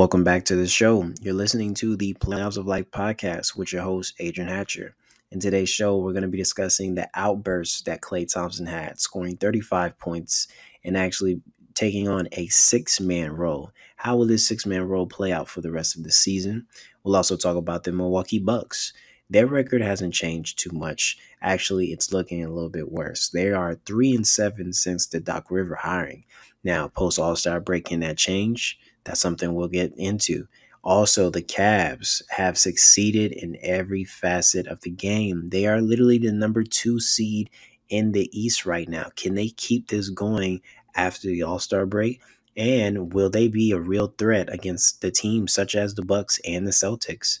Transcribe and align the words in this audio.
Welcome 0.00 0.24
back 0.24 0.46
to 0.46 0.56
the 0.56 0.66
show. 0.66 1.12
You're 1.20 1.34
listening 1.34 1.74
to 1.74 1.94
the 1.94 2.14
Playoffs 2.14 2.56
of 2.56 2.66
Life 2.66 2.90
podcast 2.90 3.54
with 3.54 3.70
your 3.70 3.82
host, 3.82 4.14
Adrian 4.18 4.48
Hatcher. 4.48 4.94
In 5.30 5.40
today's 5.40 5.68
show, 5.68 5.98
we're 5.98 6.14
going 6.14 6.22
to 6.22 6.28
be 6.28 6.38
discussing 6.38 6.94
the 6.94 7.06
outbursts 7.12 7.82
that 7.82 8.00
Klay 8.00 8.26
Thompson 8.26 8.64
had, 8.64 8.98
scoring 8.98 9.36
35 9.36 9.98
points 9.98 10.48
and 10.82 10.96
actually 10.96 11.42
taking 11.74 12.08
on 12.08 12.28
a 12.32 12.46
six 12.46 12.98
man 12.98 13.32
role. 13.32 13.72
How 13.96 14.16
will 14.16 14.26
this 14.26 14.48
six 14.48 14.64
man 14.64 14.88
role 14.88 15.06
play 15.06 15.32
out 15.32 15.50
for 15.50 15.60
the 15.60 15.70
rest 15.70 15.98
of 15.98 16.02
the 16.02 16.12
season? 16.12 16.66
We'll 17.04 17.16
also 17.16 17.36
talk 17.36 17.58
about 17.58 17.84
the 17.84 17.92
Milwaukee 17.92 18.38
Bucks. 18.38 18.94
Their 19.28 19.46
record 19.46 19.82
hasn't 19.82 20.14
changed 20.14 20.58
too 20.58 20.70
much. 20.72 21.18
Actually, 21.42 21.88
it's 21.88 22.10
looking 22.10 22.42
a 22.42 22.48
little 22.48 22.70
bit 22.70 22.90
worse. 22.90 23.28
They 23.28 23.50
are 23.50 23.74
three 23.84 24.14
and 24.14 24.26
seven 24.26 24.72
since 24.72 25.06
the 25.06 25.20
Doc 25.20 25.50
River 25.50 25.74
hiring. 25.74 26.24
Now, 26.64 26.88
post 26.88 27.18
All 27.18 27.36
Star 27.36 27.60
break, 27.60 27.84
can 27.84 28.00
that 28.00 28.16
change? 28.16 28.78
That's 29.10 29.20
something 29.20 29.54
we'll 29.54 29.66
get 29.66 29.92
into. 29.96 30.46
Also, 30.84 31.30
the 31.30 31.42
Cavs 31.42 32.22
have 32.30 32.56
succeeded 32.56 33.32
in 33.32 33.58
every 33.60 34.04
facet 34.04 34.68
of 34.68 34.82
the 34.82 34.90
game. 34.90 35.48
They 35.48 35.66
are 35.66 35.80
literally 35.80 36.18
the 36.18 36.30
number 36.30 36.62
two 36.62 37.00
seed 37.00 37.50
in 37.88 38.12
the 38.12 38.30
East 38.32 38.64
right 38.64 38.88
now. 38.88 39.10
Can 39.16 39.34
they 39.34 39.48
keep 39.48 39.88
this 39.88 40.10
going 40.10 40.60
after 40.94 41.26
the 41.26 41.42
All 41.42 41.58
Star 41.58 41.86
break? 41.86 42.20
And 42.56 43.12
will 43.12 43.30
they 43.30 43.48
be 43.48 43.72
a 43.72 43.80
real 43.80 44.14
threat 44.16 44.48
against 44.48 45.00
the 45.00 45.10
teams 45.10 45.52
such 45.52 45.74
as 45.74 45.96
the 45.96 46.04
Bucks 46.04 46.38
and 46.46 46.64
the 46.64 46.70
Celtics? 46.70 47.40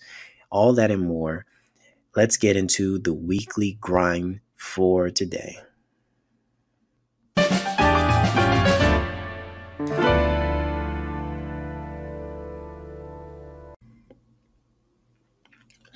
All 0.50 0.72
that 0.72 0.90
and 0.90 1.06
more. 1.06 1.46
Let's 2.16 2.36
get 2.36 2.56
into 2.56 2.98
the 2.98 3.14
weekly 3.14 3.78
grind 3.80 4.40
for 4.56 5.08
today. 5.08 5.58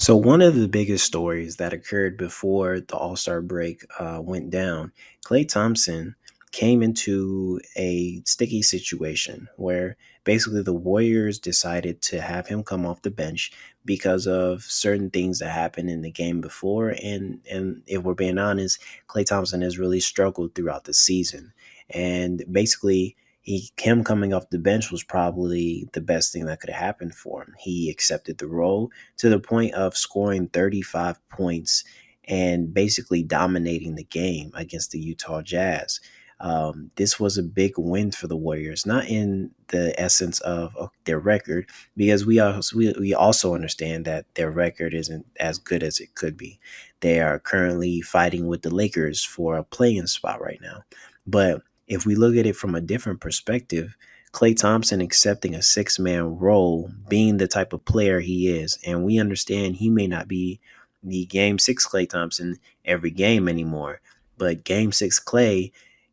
So, 0.05 0.17
one 0.17 0.43
of 0.43 0.55
the 0.55 0.69
biggest 0.69 1.07
stories 1.07 1.57
that 1.57 1.73
occurred 1.73 2.19
before 2.19 2.79
the 2.79 2.95
All 2.95 3.17
Star 3.17 3.41
break 3.41 3.87
uh, 3.99 4.21
went 4.23 4.51
down, 4.51 4.93
Klay 5.25 5.49
Thompson 5.49 6.15
came 6.53 6.83
into 6.83 7.59
a 7.75 8.21
sticky 8.27 8.61
situation 8.61 9.49
where 9.57 9.97
basically 10.23 10.61
the 10.61 10.75
Warriors 10.75 11.39
decided 11.39 12.03
to 12.03 12.21
have 12.21 12.49
him 12.49 12.63
come 12.63 12.85
off 12.85 13.01
the 13.01 13.11
bench 13.11 13.51
because 13.87 14.27
of 14.27 14.61
certain 14.65 15.09
things 15.09 15.39
that 15.39 15.53
happened 15.53 15.89
in 15.89 16.03
the 16.03 16.11
game 16.11 16.43
before. 16.43 16.91
And, 17.03 17.41
and 17.51 17.81
if 17.87 18.03
we're 18.03 18.13
being 18.13 18.37
honest, 18.37 18.79
Klay 19.09 19.25
Thompson 19.25 19.63
has 19.63 19.79
really 19.79 20.01
struggled 20.01 20.55
throughout 20.55 20.85
the 20.85 20.93
season. 20.93 21.55
And 21.89 22.45
basically, 22.53 23.17
he 23.45 23.71
him 23.79 24.03
coming 24.03 24.33
off 24.33 24.49
the 24.51 24.59
bench 24.59 24.91
was 24.91 25.05
probably 25.05 25.87
the 25.93 26.01
best 26.01 26.33
thing 26.33 26.47
that 26.47 26.61
could 26.61 26.71
have 26.71 26.83
happened 26.83 27.15
for 27.15 27.43
him. 27.43 27.55
He 27.59 27.91
accepted 27.91 28.39
the 28.39 28.49
role 28.49 28.91
to 29.19 29.29
the 29.29 29.39
point 29.39 29.75
of 29.75 29.97
scoring 29.97 30.49
35 30.49 31.19
points 31.29 31.85
and 32.25 32.73
basically 32.73 33.23
dominating 33.23 33.97
the 33.97 34.05
game 34.05 34.51
against 34.55 34.91
the 34.93 34.99
Utah 34.99 35.43
Jazz. 35.43 36.01
Um, 36.41 36.91
this 36.97 37.21
was 37.21 37.37
a 37.37 37.43
big 37.43 37.75
win 37.77 38.13
for 38.13 38.27
the 38.27 38.37
Warriors, 38.37 38.87
not 38.87 39.07
in 39.07 39.51
the 39.69 39.99
essence 40.01 40.41
of 40.41 40.75
their 41.05 41.19
record, 41.19 41.69
because 41.99 42.25
we 42.25 42.41
also 42.41 42.77
we, 42.77 42.95
we 42.99 43.15
also 43.15 43.55
understand 43.55 44.07
that 44.07 44.25
their 44.35 44.51
record 44.51 44.95
isn't 44.95 45.27
as 45.39 45.59
good 45.59 45.83
as 45.83 46.01
it 46.01 46.15
could 46.15 46.37
be. 46.37 46.59
They 47.01 47.21
are 47.21 47.39
currently 47.39 48.01
fighting 48.01 48.47
with 48.47 48.63
the 48.63 48.75
Lakers 48.75 49.23
for 49.23 49.57
a 49.57 49.65
playing 49.65 50.07
spot 50.07 50.41
right 50.41 50.61
now, 50.63 50.83
but 51.27 51.63
if 51.87 52.07
we 52.07 52.15
look 52.15 52.37
at 52.37 52.47
it 52.47 52.57
from 52.57 52.75
a 52.75 52.81
different 52.81 53.21
perspective, 53.21 53.97
Klay 54.33 54.57
Thompson 54.57 55.01
accepting 55.01 55.55
a 55.55 55.63
six 55.63 55.99
man 55.99 56.39
role, 56.39 56.91
being 57.09 57.37
the 57.37 57.47
type 57.47 57.73
of 57.73 57.85
player 57.85 58.21
he 58.21 58.49
is, 58.49 58.79
and 58.85 59.05
we 59.05 59.19
understand 59.19 59.77
he 59.77 59.89
may 59.89 60.07
not 60.07 60.27
be 60.27 60.61
the 61.03 61.27
game 61.27 61.59
six 61.59 61.87
Klay 61.87 62.09
Thompson 62.09 62.59
every 62.85 63.11
game 63.11 63.49
anymore, 63.49 64.01
but 64.37 64.65
game 64.65 64.91
six 64.91 65.21
Klay 65.21 65.71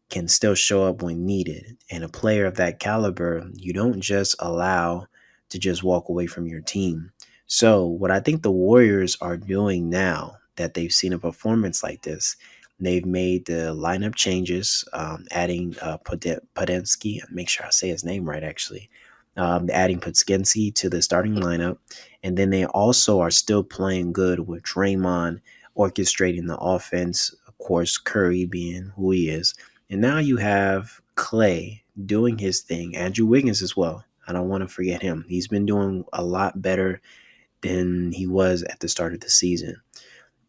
can 0.09 0.27
still 0.27 0.53
show 0.53 0.83
up 0.83 1.01
when 1.01 1.25
needed. 1.25 1.77
And 1.89 2.03
a 2.03 2.09
player 2.09 2.45
of 2.45 2.57
that 2.57 2.79
caliber, 2.79 3.49
you 3.55 3.73
don't 3.73 4.01
just 4.01 4.35
allow 4.39 5.07
to 5.49 5.57
just 5.57 5.83
walk 5.83 6.09
away 6.09 6.27
from 6.27 6.45
your 6.45 6.61
team. 6.61 7.11
So, 7.47 7.85
what 7.85 8.11
I 8.11 8.19
think 8.19 8.43
the 8.43 8.51
Warriors 8.51 9.17
are 9.19 9.37
doing 9.37 9.89
now 9.89 10.37
that 10.57 10.73
they've 10.73 10.93
seen 10.93 11.13
a 11.13 11.19
performance 11.19 11.81
like 11.81 12.03
this 12.03 12.35
They've 12.81 13.05
made 13.05 13.45
the 13.45 13.75
lineup 13.75 14.15
changes, 14.15 14.83
um, 14.91 15.25
adding 15.29 15.75
uh, 15.81 15.99
Podensky. 15.99 17.21
Make 17.31 17.47
sure 17.47 17.67
I 17.67 17.69
say 17.69 17.89
his 17.89 18.03
name 18.03 18.27
right, 18.27 18.43
actually. 18.43 18.89
Um, 19.37 19.69
adding 19.71 19.99
Podziemski 19.99 20.73
to 20.75 20.89
the 20.89 21.01
starting 21.01 21.35
lineup. 21.35 21.77
And 22.23 22.37
then 22.37 22.49
they 22.49 22.65
also 22.65 23.19
are 23.19 23.31
still 23.31 23.63
playing 23.63 24.13
good 24.13 24.47
with 24.47 24.63
Draymond 24.63 25.41
orchestrating 25.77 26.47
the 26.47 26.57
offense. 26.57 27.33
Of 27.47 27.57
course, 27.59 27.97
Curry 27.97 28.45
being 28.45 28.91
who 28.95 29.11
he 29.11 29.29
is. 29.29 29.53
And 29.89 30.01
now 30.01 30.17
you 30.17 30.37
have 30.37 31.01
Klay 31.15 31.81
doing 32.05 32.39
his 32.39 32.61
thing, 32.61 32.95
Andrew 32.95 33.27
Wiggins 33.27 33.61
as 33.61 33.77
well. 33.77 34.03
I 34.27 34.33
don't 34.33 34.49
want 34.49 34.61
to 34.61 34.67
forget 34.67 35.01
him. 35.01 35.25
He's 35.27 35.47
been 35.47 35.65
doing 35.65 36.03
a 36.13 36.23
lot 36.23 36.61
better 36.61 37.01
than 37.61 38.11
he 38.11 38.25
was 38.25 38.63
at 38.63 38.79
the 38.79 38.87
start 38.87 39.13
of 39.13 39.19
the 39.19 39.29
season. 39.29 39.81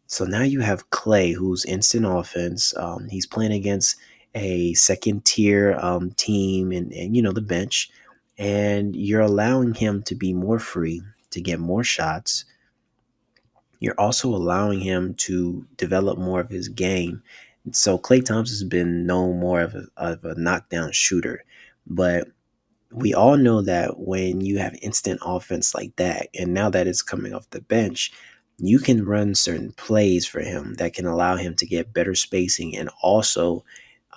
So 0.07 0.25
now 0.25 0.43
you 0.43 0.59
have 0.61 0.89
Klay, 0.89 1.33
who's 1.33 1.65
instant 1.65 2.05
offense. 2.05 2.75
Um, 2.77 3.07
he's 3.09 3.25
playing 3.25 3.53
against 3.53 3.95
a 4.35 4.73
second 4.73 5.25
tier 5.25 5.77
um, 5.79 6.11
team 6.11 6.71
and, 6.71 6.91
and, 6.93 7.15
you 7.15 7.21
know, 7.21 7.31
the 7.31 7.41
bench. 7.41 7.89
And 8.37 8.95
you're 8.95 9.21
allowing 9.21 9.73
him 9.73 10.03
to 10.03 10.15
be 10.15 10.33
more 10.33 10.59
free, 10.59 11.01
to 11.31 11.41
get 11.41 11.59
more 11.59 11.83
shots. 11.83 12.45
You're 13.79 13.99
also 13.99 14.29
allowing 14.29 14.79
him 14.79 15.13
to 15.15 15.65
develop 15.77 16.17
more 16.17 16.39
of 16.39 16.49
his 16.49 16.67
game. 16.67 17.21
So 17.71 17.97
Klay 17.97 18.23
Thompson's 18.23 18.63
been 18.63 19.05
known 19.05 19.39
more 19.39 19.61
of 19.61 19.75
a, 19.75 19.85
of 19.97 20.23
a 20.25 20.35
knockdown 20.35 20.91
shooter. 20.91 21.43
But 21.85 22.27
we 22.91 23.13
all 23.13 23.37
know 23.37 23.61
that 23.61 23.99
when 23.99 24.41
you 24.41 24.57
have 24.59 24.75
instant 24.81 25.19
offense 25.25 25.73
like 25.73 25.95
that, 25.95 26.27
and 26.37 26.53
now 26.53 26.69
that 26.69 26.87
it's 26.87 27.01
coming 27.01 27.33
off 27.33 27.49
the 27.49 27.61
bench, 27.61 28.11
you 28.57 28.79
can 28.79 29.05
run 29.05 29.35
certain 29.35 29.71
plays 29.73 30.25
for 30.25 30.41
him 30.41 30.75
that 30.75 30.93
can 30.93 31.05
allow 31.05 31.35
him 31.35 31.55
to 31.55 31.65
get 31.65 31.93
better 31.93 32.15
spacing 32.15 32.75
and 32.77 32.89
also 33.01 33.63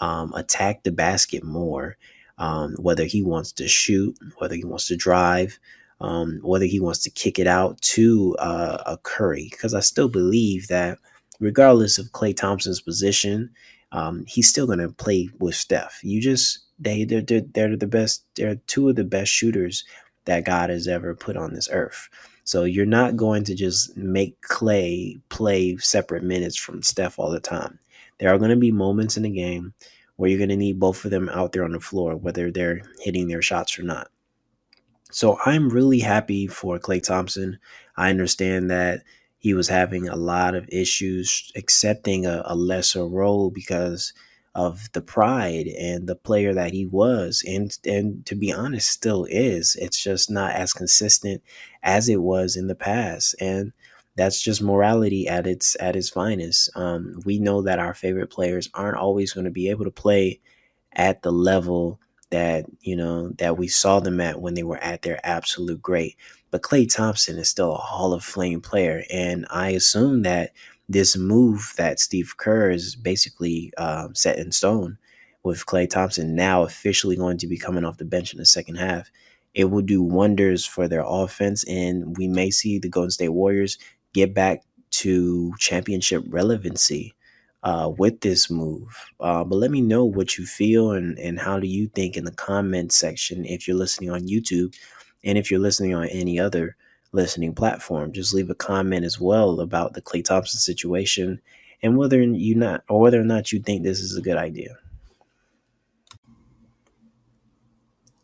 um, 0.00 0.32
attack 0.34 0.82
the 0.82 0.92
basket 0.92 1.42
more. 1.42 1.96
Um, 2.38 2.74
whether 2.78 3.04
he 3.04 3.22
wants 3.22 3.50
to 3.52 3.66
shoot, 3.66 4.14
whether 4.36 4.54
he 4.54 4.64
wants 4.64 4.88
to 4.88 4.96
drive, 4.96 5.58
um, 6.02 6.38
whether 6.42 6.66
he 6.66 6.80
wants 6.80 6.98
to 7.04 7.10
kick 7.10 7.38
it 7.38 7.46
out 7.46 7.80
to 7.80 8.36
uh, 8.38 8.82
a 8.84 8.98
Curry, 8.98 9.48
because 9.50 9.72
I 9.72 9.80
still 9.80 10.10
believe 10.10 10.68
that 10.68 10.98
regardless 11.40 11.96
of 11.98 12.12
Klay 12.12 12.36
Thompson's 12.36 12.82
position, 12.82 13.50
um, 13.92 14.24
he's 14.26 14.48
still 14.48 14.66
going 14.66 14.80
to 14.80 14.90
play 14.90 15.30
with 15.38 15.54
Steph. 15.54 16.00
You 16.02 16.20
just 16.20 16.58
they 16.78 17.04
they're, 17.04 17.22
they're, 17.22 17.40
they're 17.40 17.76
the 17.76 17.86
best. 17.86 18.24
They're 18.36 18.56
two 18.66 18.88
of 18.90 18.96
the 18.96 19.04
best 19.04 19.32
shooters 19.32 19.84
that 20.26 20.44
God 20.44 20.70
has 20.70 20.86
ever 20.88 21.14
put 21.14 21.36
on 21.36 21.54
this 21.54 21.68
earth. 21.72 22.08
So 22.46 22.62
you're 22.62 22.86
not 22.86 23.16
going 23.16 23.42
to 23.44 23.56
just 23.56 23.96
make 23.96 24.40
Klay 24.40 25.20
play 25.30 25.76
separate 25.78 26.22
minutes 26.22 26.56
from 26.56 26.80
Steph 26.80 27.18
all 27.18 27.30
the 27.30 27.40
time. 27.40 27.80
There 28.18 28.32
are 28.32 28.38
going 28.38 28.50
to 28.50 28.56
be 28.56 28.70
moments 28.70 29.16
in 29.16 29.24
the 29.24 29.30
game 29.30 29.74
where 30.14 30.30
you're 30.30 30.38
going 30.38 30.50
to 30.50 30.56
need 30.56 30.78
both 30.78 31.04
of 31.04 31.10
them 31.10 31.28
out 31.28 31.52
there 31.52 31.64
on 31.64 31.72
the 31.72 31.80
floor, 31.80 32.14
whether 32.14 32.52
they're 32.52 32.82
hitting 33.00 33.26
their 33.26 33.42
shots 33.42 33.80
or 33.80 33.82
not. 33.82 34.10
So 35.10 35.38
I'm 35.44 35.70
really 35.70 35.98
happy 35.98 36.46
for 36.46 36.78
Klay 36.78 37.02
Thompson. 37.02 37.58
I 37.96 38.10
understand 38.10 38.70
that 38.70 39.02
he 39.38 39.52
was 39.52 39.68
having 39.68 40.08
a 40.08 40.16
lot 40.16 40.54
of 40.54 40.68
issues 40.68 41.50
accepting 41.56 42.26
a, 42.26 42.42
a 42.44 42.54
lesser 42.54 43.06
role 43.06 43.50
because 43.50 44.12
of 44.56 44.90
the 44.92 45.02
pride 45.02 45.66
and 45.68 46.08
the 46.08 46.16
player 46.16 46.54
that 46.54 46.72
he 46.72 46.86
was 46.86 47.44
and 47.46 47.78
and 47.86 48.24
to 48.26 48.34
be 48.34 48.52
honest 48.52 48.88
still 48.90 49.26
is. 49.30 49.76
It's 49.80 50.02
just 50.02 50.30
not 50.30 50.52
as 50.54 50.72
consistent 50.72 51.42
as 51.82 52.08
it 52.08 52.22
was 52.22 52.56
in 52.56 52.66
the 52.66 52.74
past 52.74 53.36
and 53.40 53.72
that's 54.16 54.42
just 54.42 54.62
morality 54.62 55.28
at 55.28 55.46
its 55.46 55.76
at 55.78 55.94
its 55.94 56.08
finest. 56.08 56.70
Um, 56.74 57.20
we 57.26 57.38
know 57.38 57.62
that 57.62 57.78
our 57.78 57.94
favorite 57.94 58.30
players 58.30 58.70
aren't 58.74 58.96
always 58.96 59.32
going 59.32 59.44
to 59.44 59.50
be 59.50 59.68
able 59.70 59.84
to 59.84 59.90
play 59.90 60.40
at 60.94 61.22
the 61.22 61.32
level 61.32 62.00
that 62.30 62.64
you 62.80 62.96
know 62.96 63.28
that 63.38 63.58
we 63.58 63.68
saw 63.68 64.00
them 64.00 64.20
at 64.20 64.40
when 64.40 64.54
they 64.54 64.62
were 64.62 64.82
at 64.82 65.02
their 65.02 65.20
absolute 65.24 65.82
great. 65.82 66.16
But 66.50 66.62
Klay 66.62 66.92
Thompson 66.92 67.38
is 67.38 67.48
still 67.50 67.72
a 67.74 67.78
Hall 67.78 68.14
of 68.14 68.24
Fame 68.24 68.62
player 68.62 69.04
and 69.12 69.46
I 69.50 69.70
assume 69.70 70.22
that 70.22 70.52
this 70.88 71.16
move 71.16 71.72
that 71.76 72.00
Steve 72.00 72.34
Kerr 72.36 72.70
is 72.70 72.94
basically 72.96 73.72
um, 73.78 74.14
set 74.14 74.38
in 74.38 74.52
stone 74.52 74.98
with 75.42 75.66
Klay 75.66 75.88
Thompson 75.88 76.34
now 76.34 76.62
officially 76.62 77.16
going 77.16 77.38
to 77.38 77.46
be 77.46 77.58
coming 77.58 77.84
off 77.84 77.98
the 77.98 78.04
bench 78.04 78.32
in 78.32 78.38
the 78.38 78.46
second 78.46 78.76
half. 78.76 79.10
It 79.54 79.66
will 79.66 79.82
do 79.82 80.02
wonders 80.02 80.66
for 80.66 80.86
their 80.88 81.04
offense, 81.06 81.64
and 81.64 82.16
we 82.16 82.28
may 82.28 82.50
see 82.50 82.78
the 82.78 82.88
Golden 82.88 83.10
State 83.10 83.30
Warriors 83.30 83.78
get 84.12 84.34
back 84.34 84.62
to 84.90 85.52
championship 85.58 86.24
relevancy 86.28 87.14
uh, 87.62 87.90
with 87.96 88.20
this 88.20 88.50
move. 88.50 88.88
Uh, 89.18 89.44
but 89.44 89.56
let 89.56 89.70
me 89.70 89.80
know 89.80 90.04
what 90.04 90.38
you 90.38 90.46
feel 90.46 90.92
and, 90.92 91.18
and 91.18 91.40
how 91.40 91.58
do 91.58 91.66
you 91.66 91.88
think 91.88 92.16
in 92.16 92.24
the 92.24 92.30
comment 92.32 92.92
section 92.92 93.44
if 93.44 93.66
you're 93.66 93.76
listening 93.76 94.10
on 94.10 94.22
YouTube 94.28 94.74
And 95.24 95.38
if 95.38 95.50
you're 95.50 95.60
listening 95.60 95.94
on 95.94 96.06
any 96.08 96.38
other 96.38 96.76
listening 97.12 97.54
platform, 97.54 98.12
just 98.12 98.34
leave 98.34 98.50
a 98.50 98.54
comment 98.54 99.04
as 99.04 99.20
well 99.20 99.60
about 99.60 99.94
the 99.94 100.02
Klay 100.02 100.24
Thompson 100.24 100.58
situation 100.58 101.40
and 101.82 101.96
whether 101.96 102.20
you 102.20 102.54
not 102.54 102.82
or 102.88 103.00
whether 103.00 103.20
or 103.20 103.24
not 103.24 103.52
you 103.52 103.60
think 103.60 103.82
this 103.82 104.00
is 104.00 104.16
a 104.16 104.22
good 104.22 104.36
idea. 104.36 104.76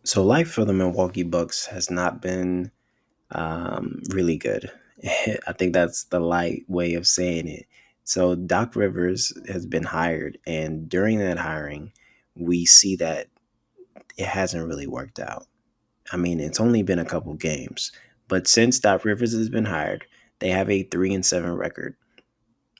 So 0.04 0.24
life 0.24 0.50
for 0.50 0.64
the 0.64 0.72
Milwaukee 0.72 1.22
Bucks 1.22 1.66
has 1.66 1.90
not 1.90 2.20
been 2.20 2.72
um, 3.30 4.02
really 4.10 4.36
good. 4.36 4.70
I 5.46 5.52
think 5.52 5.72
that's 5.72 6.04
the 6.04 6.20
light 6.20 6.64
way 6.68 6.94
of 6.94 7.06
saying 7.06 7.48
it. 7.48 7.66
So 8.04 8.34
Doc 8.34 8.74
Rivers 8.74 9.32
has 9.48 9.64
been 9.64 9.84
hired, 9.84 10.38
and 10.44 10.88
during 10.88 11.18
that 11.18 11.38
hiring, 11.38 11.92
we 12.34 12.66
see 12.66 12.96
that 12.96 13.28
it 14.16 14.26
hasn't 14.26 14.66
really 14.66 14.88
worked 14.88 15.20
out. 15.20 15.46
I 16.12 16.16
mean, 16.16 16.40
it's 16.40 16.60
only 16.60 16.82
been 16.82 16.98
a 16.98 17.04
couple 17.04 17.34
games, 17.34 17.92
but 18.32 18.48
since 18.48 18.78
Doc 18.78 19.04
Rivers 19.04 19.34
has 19.34 19.50
been 19.50 19.66
hired, 19.66 20.06
they 20.38 20.48
have 20.48 20.70
a 20.70 20.84
three 20.84 21.12
and 21.12 21.22
seven 21.22 21.54
record. 21.54 21.96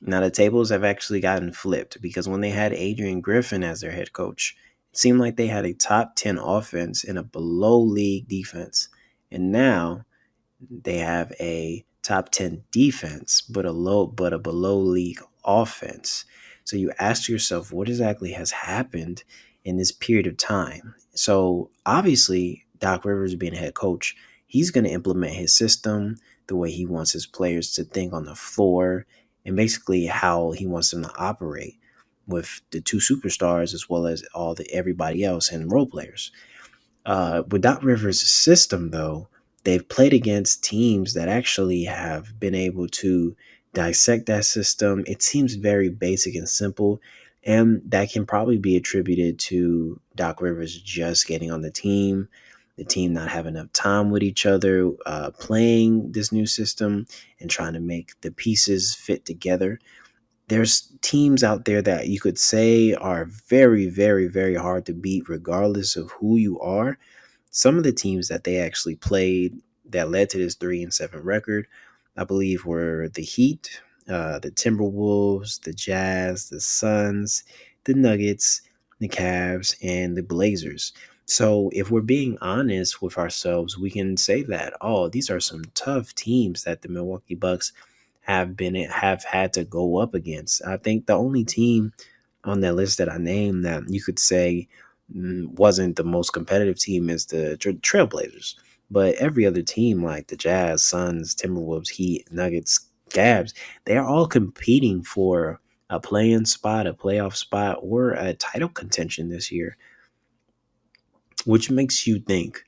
Now 0.01 0.21
the 0.21 0.31
tables 0.31 0.71
have 0.71 0.83
actually 0.83 1.21
gotten 1.21 1.53
flipped 1.53 2.01
because 2.01 2.27
when 2.27 2.41
they 2.41 2.49
had 2.49 2.73
Adrian 2.73 3.21
Griffin 3.21 3.63
as 3.63 3.83
their 3.83 3.91
head 3.91 4.15
coach, 4.15 4.57
it 4.91 4.97
seemed 4.97 5.21
like 5.21 5.37
they 5.37 5.49
had 5.49 5.67
a 5.67 5.75
top 5.75 6.17
10 6.17 6.39
offense 6.39 7.05
and 7.05 7.19
a 7.19 7.23
below 7.23 7.79
league 7.79 8.29
defense. 8.29 8.89
And 9.31 9.53
now 9.53 10.07
they 10.71 10.97
have 10.97 11.35
a 11.39 11.85
top 12.01 12.31
10 12.31 12.63
defense, 12.71 13.43
but 13.43 13.67
a 13.67 13.73
low 13.73 14.07
but 14.07 14.33
a 14.33 14.39
below 14.39 14.79
league 14.79 15.21
offense. 15.45 16.25
So 16.65 16.79
you 16.79 16.93
ask 16.99 17.29
yourself 17.29 17.75
what 17.75 17.91
exactly 17.91 18.33
has 18.33 18.53
happened 18.53 19.23
in 19.67 19.77
this 19.77 19.93
period 19.93 20.27
of 20.27 20.39
time. 20.39 20.95
So 21.13 21.69
obviously 21.85 22.65
Doc 22.79 23.05
Rivers 23.05 23.35
being 23.35 23.53
head 23.53 23.75
coach, 23.75 24.17
he's 24.53 24.71
going 24.71 24.85
to 24.85 24.91
implement 24.91 25.33
his 25.33 25.57
system, 25.57 26.19
the 26.47 26.55
way 26.55 26.71
he 26.71 26.85
wants 26.85 27.11
his 27.11 27.25
players 27.25 27.73
to 27.73 27.85
think 27.85 28.13
on 28.13 28.27
the 28.27 28.35
floor, 28.35 29.07
and 29.47 29.57
basically 29.57 30.05
how 30.05 30.51
he 30.51 30.67
wants 30.67 30.91
them 30.91 31.03
to 31.03 31.17
operate 31.17 31.79
with 32.27 32.61
the 32.71 32.79
two 32.79 32.99
superstars 32.99 33.73
as 33.73 33.89
well 33.89 34.07
as 34.07 34.23
all 34.35 34.55
the 34.55 34.71
everybody 34.71 35.25
else 35.25 35.51
and 35.51 35.73
role 35.73 35.87
players. 35.87 36.31
Uh, 37.07 37.45
with 37.49 37.63
Doc 37.63 37.83
Rivers' 37.83 38.21
system, 38.21 38.91
though, 38.91 39.27
they've 39.65 39.89
played 39.89 40.13
against 40.13 40.63
teams 40.63 41.15
that 41.15 41.31
actually 41.31 41.85
have 41.85 42.39
been 42.39 42.55
able 42.55 42.89
to 42.89 43.35
dissect 43.73 44.27
that 44.27 44.45
system. 44.45 45.03
It 45.07 45.23
seems 45.23 45.55
very 45.55 45.89
basic 45.89 46.35
and 46.35 46.47
simple, 46.47 47.01
and 47.43 47.81
that 47.87 48.13
can 48.13 48.27
probably 48.27 48.59
be 48.59 48.77
attributed 48.77 49.39
to 49.39 49.99
Doc 50.15 50.43
Rivers 50.43 50.79
just 50.79 51.27
getting 51.27 51.51
on 51.51 51.63
the 51.63 51.71
team, 51.71 52.29
the 52.77 52.85
team 52.85 53.13
not 53.13 53.29
having 53.29 53.57
enough 53.57 53.73
time 53.73 54.11
with 54.11 54.23
each 54.23 54.47
other, 54.47 54.93
uh, 55.07 55.31
playing 55.33 56.13
this 56.13 56.33
new 56.33 56.47
system 56.47 57.07
and 57.41 57.51
trying 57.51 57.75
to 57.75 57.81
make 57.81 58.21
the 58.23 58.31
pieces 58.31 58.95
fit 58.95 59.25
together. 59.25 59.79
There's 60.49 60.93
teams 61.03 61.45
out 61.45 61.65
there 61.65 61.83
that 61.83 62.09
you 62.09 62.21
could 62.21 62.39
say 62.39 62.95
are 62.95 63.27
very, 63.27 63.87
very, 63.87 64.27
very 64.27 64.55
hard 64.55 64.87
to 64.87 64.93
beat, 64.95 65.29
regardless 65.29 65.97
of 65.97 66.11
who 66.13 66.37
you 66.37 66.59
are 66.61 66.99
some 67.53 67.77
of 67.77 67.85
the 67.85 67.93
teams 67.93 68.29
that 68.29 68.45
they 68.45 68.59
actually 68.59 68.97
played 68.97 69.61
that 69.91 70.11
led 70.11 70.31
to 70.31 70.39
this 70.39 70.55
three 70.55 70.83
and 70.83 70.93
seven 70.93 71.21
record, 71.21 71.69
I 72.17 72.25
believe, 72.25 72.65
were 72.65 73.11
the 73.11 73.23
Heat, 73.23 73.83
uh, 74.09 74.39
the 74.39 74.51
Timberwolves, 74.51 75.61
the 75.63 75.75
Jazz, 75.75 76.49
the 76.49 76.61
Suns, 76.61 77.45
the 77.85 77.93
Nuggets, 77.95 78.63
the 79.01 79.09
Cavs, 79.09 79.77
and 79.83 80.17
the 80.17 80.23
Blazers. 80.23 80.93
So, 81.27 81.71
if 81.73 81.91
we're 81.91 82.01
being 82.03 82.37
honest 82.41 83.01
with 83.01 83.17
ourselves, 83.19 83.79
we 83.79 83.91
can 83.91 84.17
say 84.17 84.43
that 84.45 84.75
oh, 84.81 85.09
these 85.09 85.31
are 85.31 85.41
some 85.41 85.65
tough 85.75 86.15
teams 86.15 86.65
that 86.65 86.83
the 86.83 86.89
Milwaukee 86.89 87.35
Bucks 87.35 87.73
have 88.23 88.57
been 88.57 88.75
have 88.75 89.25
had 89.25 89.53
to 89.55 89.65
go 89.65 89.99
up 89.99 90.15
against. 90.15 90.65
I 90.65 90.77
think 90.77 91.07
the 91.07 91.15
only 91.15 91.45
team 91.45 91.93
on 92.45 92.61
that 92.61 92.75
list 92.75 92.99
that 92.99 93.11
I 93.11 93.19
named 93.19 93.65
that 93.65 93.89
you 93.89 94.03
could 94.03 94.19
say 94.19 94.69
Mm, 95.15 95.51
wasn't 95.59 95.97
the 95.97 96.05
most 96.05 96.31
competitive 96.33 96.79
team 96.79 97.11
is 97.11 97.27
the 97.27 97.57
Trailblazers. 97.59 98.55
But 98.91 99.15
every 99.17 99.47
other 99.47 99.63
team, 99.63 100.03
like 100.03 100.29
the 100.29 100.37
Jazz, 100.37 100.85
Suns, 100.85 101.35
Timberwolves, 101.35 101.91
Heat, 101.91 102.31
Nuggets, 102.31 102.89
Cavs, 103.11 103.53
they 103.85 103.97
are 103.97 104.07
all 104.07 104.27
competing 104.27 105.03
for 105.03 105.61
a 105.91 106.01
playing 106.01 106.47
spot, 106.47 106.87
a 106.87 106.95
playoff 106.95 107.37
spot, 107.37 107.79
or 107.83 108.13
a 108.13 108.35
title 108.35 108.69
contention 108.69 109.29
this 109.29 109.51
year. 109.51 109.77
Which 111.45 111.71
makes 111.71 112.07
you 112.07 112.21
think 112.21 112.65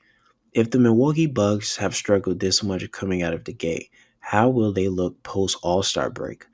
if 0.53 0.71
the 0.71 0.79
Milwaukee 0.79 1.27
Bucks 1.27 1.77
have 1.77 1.95
struggled 1.95 2.39
this 2.39 2.63
much 2.63 2.89
coming 2.91 3.21
out 3.21 3.33
of 3.33 3.45
the 3.45 3.53
gate, 3.53 3.89
how 4.19 4.49
will 4.49 4.73
they 4.73 4.87
look 4.87 5.21
post 5.23 5.57
All 5.61 5.83
Star 5.83 6.09
break? 6.09 6.45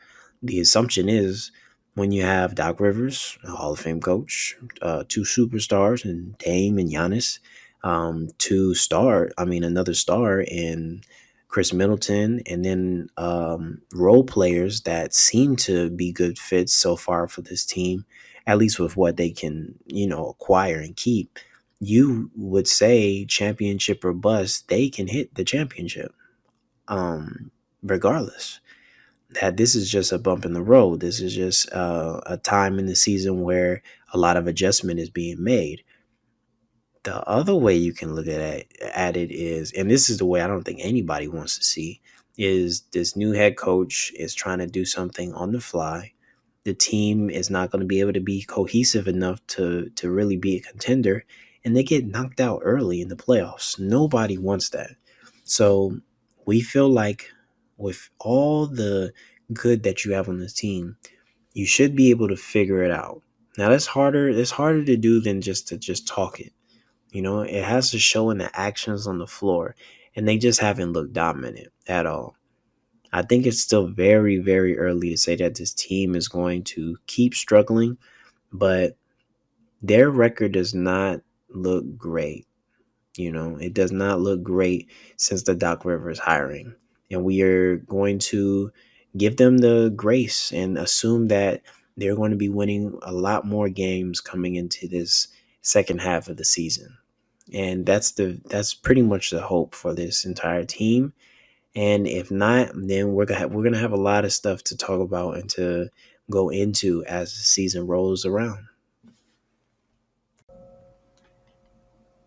The 0.44 0.60
assumption 0.60 1.08
is 1.08 1.52
when 1.96 2.12
you 2.12 2.24
have 2.24 2.56
Doc 2.56 2.80
Rivers, 2.80 3.38
a 3.44 3.52
Hall 3.52 3.74
of 3.74 3.80
Fame 3.80 4.02
coach, 4.02 4.58
uh, 4.82 5.04
two 5.08 5.22
superstars, 5.22 6.06
and 6.06 6.38
Dame 6.38 6.78
and 6.78 6.90
Giannis, 6.90 7.40
um, 7.84 8.30
two 8.38 8.74
star, 8.74 9.32
I 9.38 9.46
mean, 9.46 9.64
another 9.64 9.94
star 9.94 10.42
in 10.42 11.02
Khris 11.48 11.74
Middleton, 11.74 12.42
and 12.46 12.64
then 12.64 13.10
um, 13.18 13.82
role 13.94 14.24
players 14.24 14.82
that 14.82 15.14
seem 15.14 15.56
to 15.58 15.90
be 15.90 16.12
good 16.12 16.40
fits 16.40 16.74
so 16.74 16.96
far 16.96 17.28
for 17.28 17.42
this 17.42 17.66
team, 17.66 18.06
at 18.48 18.58
least 18.58 18.80
with 18.80 18.96
what 18.96 19.18
they 19.18 19.32
can, 19.32 19.76
you 19.86 20.08
know, 20.08 20.28
acquire 20.28 20.80
and 20.80 20.96
keep. 20.96 21.40
You 21.81 22.31
would 22.36 22.68
say 22.69 23.25
championship 23.25 24.06
or 24.06 24.13
bust, 24.13 24.69
they 24.69 24.89
can 24.89 25.07
hit 25.07 25.36
the 25.36 25.44
championship, 25.44 26.13
um, 26.88 27.51
regardless 27.83 28.62
that 29.42 29.57
this 29.57 29.75
is 29.75 29.89
just 29.89 30.12
a 30.12 30.19
bump 30.19 30.45
in 30.45 30.54
the 30.54 30.62
road. 30.62 31.00
This 31.00 31.22
is 31.22 31.36
just 31.36 31.72
uh, 31.74 32.22
a 32.25 32.38
time 32.38 32.80
in 32.80 32.86
the 32.86 32.95
season 32.95 33.42
where 33.44 33.81
a 34.13 34.18
lot 34.18 34.38
of 34.38 34.48
adjustment 34.48 35.00
is 35.00 35.10
being 35.10 35.44
made. 35.44 35.83
The 37.04 37.28
other 37.28 37.56
way 37.56 37.75
you 37.75 37.94
can 37.94 38.13
look 38.13 38.27
at 38.27 38.42
it, 38.42 38.68
at 38.94 39.18
it 39.18 39.31
is, 39.31 39.72
and 39.74 39.89
this 39.89 40.10
is 40.10 40.19
the 40.19 40.25
way 40.25 40.42
I 40.42 40.48
don't 40.48 40.63
think 40.63 40.80
anybody 40.81 41.27
wants 41.27 41.57
to 41.57 41.66
see, 41.66 42.01
is 42.38 42.81
this 42.94 43.16
new 43.16 43.31
head 43.31 43.57
coach 43.57 44.12
is 44.16 44.36
trying 44.36 44.60
to 44.60 44.68
do 44.68 44.86
something 44.86 45.34
on 45.34 45.51
the 45.51 45.62
fly. 45.62 46.13
The 46.63 46.74
team 46.75 47.29
is 47.29 47.50
not 47.50 47.72
going 47.72 47.79
to 47.82 47.88
be 47.88 48.01
able 48.01 48.13
to 48.13 48.20
be 48.20 48.44
cohesive 48.44 49.08
enough 49.08 49.46
to 49.48 49.89
to 49.96 50.12
really 50.12 50.38
be 50.38 50.58
a 50.58 50.62
contender, 50.62 51.25
and 51.63 51.75
they 51.75 51.84
get 51.84 52.08
knocked 52.08 52.39
out 52.39 52.62
early 52.63 53.01
in 53.01 53.08
the 53.08 53.15
playoffs. 53.15 53.80
Nobody 53.80 54.38
wants 54.38 54.70
that. 54.70 54.91
So 55.44 56.00
we 56.46 56.62
feel 56.62 56.89
like 56.89 57.30
with 57.77 58.10
all 58.20 58.68
the 58.68 59.13
good 59.53 59.84
that 59.84 60.06
you 60.06 60.13
have 60.13 60.30
on 60.30 60.39
this 60.39 60.53
team, 60.53 60.98
you 61.53 61.65
should 61.65 61.96
be 61.96 62.10
able 62.10 62.27
to 62.27 62.38
figure 62.38 62.84
it 62.84 62.91
out. 62.91 63.22
Now 63.58 63.70
that's 63.70 63.88
harder. 63.88 64.30
It's 64.30 64.51
harder 64.51 64.86
to 64.86 64.98
do 64.98 65.20
than 65.20 65.41
just 65.41 65.68
to 65.70 65.77
just 65.77 66.08
talk 66.08 66.39
it. 66.39 66.53
You 67.12 67.22
know, 67.22 67.41
it 67.41 67.63
has 67.63 67.91
to 67.91 68.00
show 68.00 68.30
in 68.30 68.38
the 68.38 68.50
actions 68.58 69.06
on 69.06 69.18
the 69.18 69.27
floor, 69.27 69.75
and 70.15 70.27
they 70.27 70.38
just 70.38 70.62
haven't 70.62 70.94
looked 70.94 71.13
dominant 71.13 71.68
at 71.88 72.06
all. 72.06 72.36
I 73.12 73.24
think 73.24 73.46
it's 73.46 73.60
still 73.60 73.88
very, 73.88 74.38
very 74.38 74.77
early 74.77 75.10
to 75.10 75.18
say 75.18 75.36
that 75.36 75.56
this 75.56 75.74
team 75.74 76.15
is 76.15 76.30
going 76.30 76.63
to 76.63 76.98
keep 77.08 77.34
struggling, 77.34 77.98
but 78.53 78.96
their 79.82 80.10
record 80.10 80.53
does 80.53 80.74
not 80.74 81.20
look 81.53 81.98
great. 81.98 82.48
You 83.17 83.31
know, 83.31 83.58
it 83.58 83.74
does 83.74 83.91
not 83.91 84.22
look 84.22 84.41
great 84.43 84.89
since 85.17 85.43
the 85.43 85.55
Doc 85.55 85.86
Rivers 85.86 86.20
hiring 86.20 86.75
and 87.12 87.24
we 87.24 87.41
are 87.41 87.77
going 87.77 88.17
to 88.17 88.72
give 89.15 89.38
them 89.38 89.60
the 89.60 89.91
grace 89.96 90.51
and 90.51 90.77
assume 90.77 91.27
that 91.27 91.62
they're 91.98 92.15
going 92.15 92.31
to 92.31 92.38
be 92.38 92.50
winning 92.50 92.98
a 93.03 93.12
lot 93.12 93.46
more 93.46 93.70
games 93.70 94.22
coming 94.22 94.55
into 94.55 94.88
this 94.88 95.27
second 95.62 96.00
half 96.00 96.29
of 96.29 96.38
the 96.38 96.46
season. 96.46 96.98
And 97.53 97.86
that's 97.86 98.12
the 98.12 98.39
that's 98.46 98.74
pretty 98.74 99.01
much 99.01 99.29
the 99.29 99.41
hope 99.41 99.75
for 99.75 99.93
this 99.93 100.24
entire 100.24 100.63
team. 100.63 101.12
And 101.75 102.08
if 102.08 102.31
not, 102.31 102.70
then 102.74 103.12
we're 103.13 103.25
gonna 103.25 103.41
have, 103.41 103.51
we're 103.51 103.63
gonna 103.63 103.77
have 103.77 103.91
a 103.91 103.98
lot 103.98 104.24
of 104.24 104.31
stuff 104.31 104.63
to 104.65 104.77
talk 104.77 105.01
about 105.01 105.38
and 105.38 105.50
to 105.51 105.89
go 106.29 106.50
into 106.50 107.03
as 107.05 107.34
the 107.34 107.39
season 107.43 107.88
rolls 107.88 108.25
around. 108.25 108.67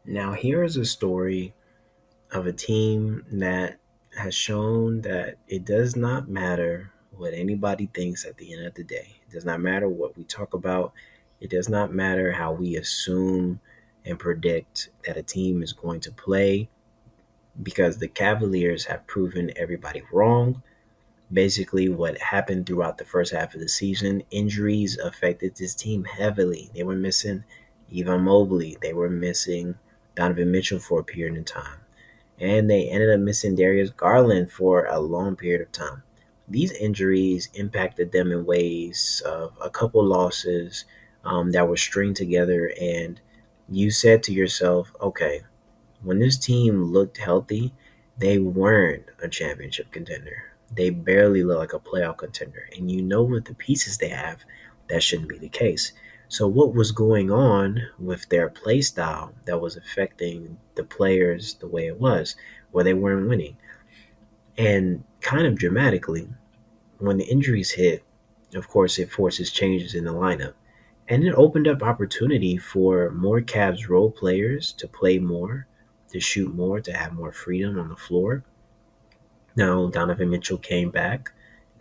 Now, 0.06 0.32
here 0.32 0.62
is 0.62 0.76
a 0.76 0.84
story 0.84 1.54
of 2.30 2.46
a 2.46 2.52
team 2.52 3.24
that 3.32 3.78
has 4.16 4.34
shown 4.34 5.00
that 5.00 5.36
it 5.48 5.64
does 5.64 5.96
not 5.96 6.28
matter 6.28 6.92
what 7.10 7.32
anybody 7.32 7.88
thinks 7.94 8.24
at 8.24 8.36
the 8.36 8.52
end 8.52 8.66
of 8.66 8.74
the 8.74 8.84
day. 8.84 9.16
It 9.26 9.32
does 9.32 9.44
not 9.44 9.60
matter 9.60 9.88
what 9.88 10.16
we 10.16 10.24
talk 10.24 10.52
about. 10.52 10.92
It 11.40 11.48
does 11.50 11.68
not 11.68 11.92
matter 11.92 12.32
how 12.32 12.52
we 12.52 12.76
assume 12.76 13.60
and 14.04 14.18
predict 14.18 14.90
that 15.06 15.16
a 15.16 15.22
team 15.22 15.62
is 15.62 15.72
going 15.72 16.00
to 16.00 16.12
play 16.12 16.68
because 17.62 17.98
the 17.98 18.08
Cavaliers 18.08 18.84
have 18.84 19.06
proven 19.06 19.52
everybody 19.56 20.02
wrong. 20.12 20.62
Basically, 21.32 21.88
what 21.88 22.18
happened 22.18 22.66
throughout 22.66 22.98
the 22.98 23.04
first 23.04 23.32
half 23.32 23.54
of 23.54 23.60
the 23.60 23.68
season, 23.68 24.22
injuries 24.30 24.98
affected 24.98 25.56
this 25.56 25.74
team 25.74 26.04
heavily. 26.04 26.70
They 26.74 26.82
were 26.82 26.94
missing 26.94 27.44
Evan 27.94 28.22
Mobley, 28.22 28.76
they 28.82 28.92
were 28.92 29.08
missing 29.08 29.76
Donovan 30.14 30.50
Mitchell 30.50 30.78
for 30.78 31.00
a 31.00 31.04
period 31.04 31.36
of 31.38 31.44
time. 31.44 31.78
and 32.40 32.70
they 32.70 32.88
ended 32.88 33.10
up 33.10 33.20
missing 33.20 33.54
Darius 33.54 33.90
Garland 33.90 34.50
for 34.52 34.86
a 34.86 34.98
long 35.00 35.36
period 35.36 35.62
of 35.62 35.72
time. 35.72 36.02
These 36.48 36.72
injuries 36.72 37.48
impacted 37.54 38.12
them 38.12 38.32
in 38.32 38.44
ways 38.46 39.22
of 39.24 39.52
a 39.62 39.70
couple 39.70 40.04
losses 40.04 40.84
um, 41.24 41.52
that 41.52 41.68
were 41.68 41.76
stringed 41.76 42.16
together, 42.16 42.72
and 42.80 43.20
you 43.68 43.90
said 43.90 44.22
to 44.24 44.32
yourself, 44.32 44.92
okay, 45.00 45.42
when 46.02 46.18
this 46.18 46.36
team 46.36 46.84
looked 46.84 47.18
healthy, 47.18 47.72
they 48.18 48.38
weren't 48.38 49.06
a 49.22 49.28
championship 49.28 49.90
contender. 49.92 50.52
They 50.74 50.90
barely 50.90 51.42
look 51.42 51.58
like 51.58 51.72
a 51.72 51.78
playoff 51.78 52.18
contender. 52.18 52.68
And 52.76 52.90
you 52.90 53.02
know 53.02 53.22
with 53.22 53.46
the 53.46 53.54
pieces 53.54 53.98
they 53.98 54.08
have, 54.08 54.44
that 54.88 55.02
shouldn't 55.02 55.28
be 55.28 55.38
the 55.38 55.48
case. 55.48 55.92
So 56.28 56.48
what 56.48 56.74
was 56.74 56.90
going 56.90 57.30
on 57.30 57.80
with 57.98 58.28
their 58.28 58.48
play 58.48 58.80
style 58.80 59.34
that 59.46 59.60
was 59.60 59.76
affecting 59.76 60.58
the 60.74 60.84
players 60.84 61.54
the 61.54 61.68
way 61.68 61.86
it 61.86 62.00
was, 62.00 62.34
where 62.72 62.84
they 62.84 62.94
weren't 62.94 63.28
winning? 63.28 63.56
And 64.56 65.04
kind 65.20 65.46
of 65.46 65.56
dramatically, 65.56 66.28
when 66.98 67.18
the 67.18 67.24
injuries 67.24 67.72
hit, 67.72 68.04
of 68.54 68.68
course 68.68 68.98
it 68.98 69.10
forces 69.10 69.50
changes 69.50 69.94
in 69.94 70.04
the 70.04 70.12
lineup. 70.12 70.54
And 71.08 71.24
it 71.24 71.34
opened 71.34 71.68
up 71.68 71.82
opportunity 71.82 72.56
for 72.56 73.10
more 73.10 73.40
Cavs 73.40 73.88
role 73.88 74.10
players 74.10 74.72
to 74.74 74.88
play 74.88 75.18
more, 75.18 75.66
to 76.10 76.20
shoot 76.20 76.54
more, 76.54 76.80
to 76.80 76.92
have 76.92 77.12
more 77.12 77.32
freedom 77.32 77.78
on 77.78 77.88
the 77.88 77.96
floor. 77.96 78.44
Now 79.56 79.88
Donovan 79.88 80.30
Mitchell 80.30 80.58
came 80.58 80.90
back. 80.90 81.32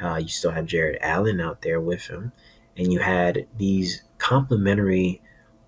Uh, 0.01 0.17
you 0.17 0.27
still 0.27 0.51
had 0.51 0.67
Jarrett 0.67 1.00
Allen 1.01 1.39
out 1.39 1.62
there 1.62 1.79
with 1.79 2.07
him, 2.07 2.33
and 2.75 2.91
you 2.91 3.00
had 3.00 3.47
these 3.57 4.03
complementary 4.24 5.22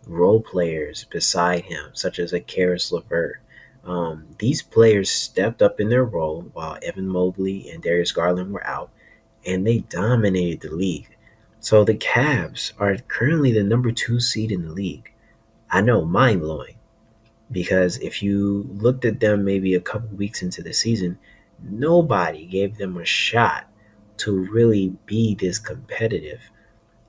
role 0.08 0.40
players 0.40 1.04
beside 1.12 1.66
him, 1.66 1.90
such 1.92 2.20
as 2.20 2.32
a 2.32 2.40
Caris 2.40 2.90
LeVert. 2.90 3.42
Um, 3.84 4.28
these 4.40 4.62
players 4.62 5.12
stepped 5.12 5.62
up 5.62 5.82
in 5.82 5.90
their 5.90 6.06
role 6.06 6.50
while 6.54 6.78
Evan 6.82 7.10
Mobley 7.10 7.70
and 7.70 7.84
Darius 7.84 8.14
Garland 8.14 8.54
were 8.54 8.66
out, 8.66 8.92
and 9.46 9.68
they 9.68 9.80
dominated 9.80 10.62
the 10.62 10.74
league. 10.74 11.10
So 11.60 11.84
the 11.84 11.96
Cavs 11.96 12.72
are 12.80 12.96
currently 13.10 13.52
the 13.52 13.62
number 13.64 13.92
two 13.92 14.22
seed 14.22 14.54
in 14.54 14.64
the 14.64 14.72
league. 14.72 15.12
I 15.70 15.82
know, 15.82 16.06
mind 16.06 16.40
blowing. 16.40 16.76
Because 17.52 17.98
if 17.98 18.24
you 18.24 18.70
looked 18.72 19.04
at 19.04 19.20
them 19.20 19.44
maybe 19.44 19.76
a 19.76 19.82
couple 19.82 20.16
weeks 20.16 20.42
into 20.42 20.64
the 20.64 20.74
season, 20.74 21.20
nobody 21.62 22.46
gave 22.46 22.78
them 22.78 22.96
a 22.96 23.06
shot 23.06 23.70
to 24.18 24.32
really 24.50 24.96
be 25.06 25.36
this 25.36 25.60
competitive. 25.60 26.40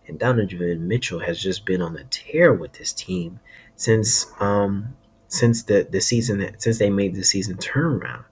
And 0.08 0.18
Donovan 0.18 0.86
Mitchell 0.86 1.20
has 1.20 1.40
just 1.40 1.64
been 1.64 1.82
on 1.82 1.96
a 1.96 2.04
tear 2.04 2.52
with 2.52 2.74
this 2.74 2.92
team 2.92 3.40
since 3.74 4.26
um 4.40 4.96
since 5.28 5.64
the 5.64 5.86
the 5.90 6.00
season 6.00 6.54
since 6.58 6.78
they 6.78 6.90
made 6.90 7.14
the 7.14 7.24
season 7.24 7.56
turnaround. 7.56 8.24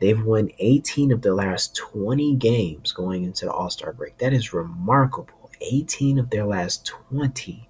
They've 0.00 0.22
won 0.22 0.50
18 0.58 1.10
of 1.10 1.22
the 1.22 1.34
last 1.34 1.74
20 1.76 2.36
games 2.36 2.92
going 2.92 3.24
into 3.24 3.46
the 3.46 3.52
All 3.52 3.70
Star 3.70 3.92
break. 3.92 4.18
That 4.18 4.32
is 4.32 4.52
remarkable. 4.52 5.50
18 5.60 6.18
of 6.20 6.30
their 6.30 6.44
last 6.44 6.86
20. 6.86 7.68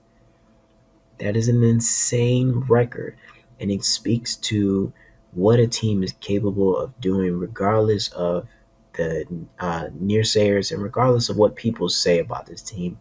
That 1.18 1.36
is 1.36 1.48
an 1.48 1.62
insane 1.62 2.64
record. 2.68 3.16
And 3.58 3.70
it 3.70 3.82
speaks 3.82 4.36
to 4.36 4.92
what 5.32 5.58
a 5.58 5.66
team 5.66 6.02
is 6.02 6.12
capable 6.20 6.76
of 6.76 6.98
doing, 7.00 7.38
regardless 7.38 8.08
of 8.08 8.46
the 8.94 9.26
uh, 9.58 9.88
nearsayers 10.00 10.72
and 10.72 10.82
regardless 10.82 11.28
of 11.28 11.36
what 11.36 11.56
people 11.56 11.88
say 11.88 12.18
about 12.18 12.46
this 12.46 12.62
team. 12.62 12.98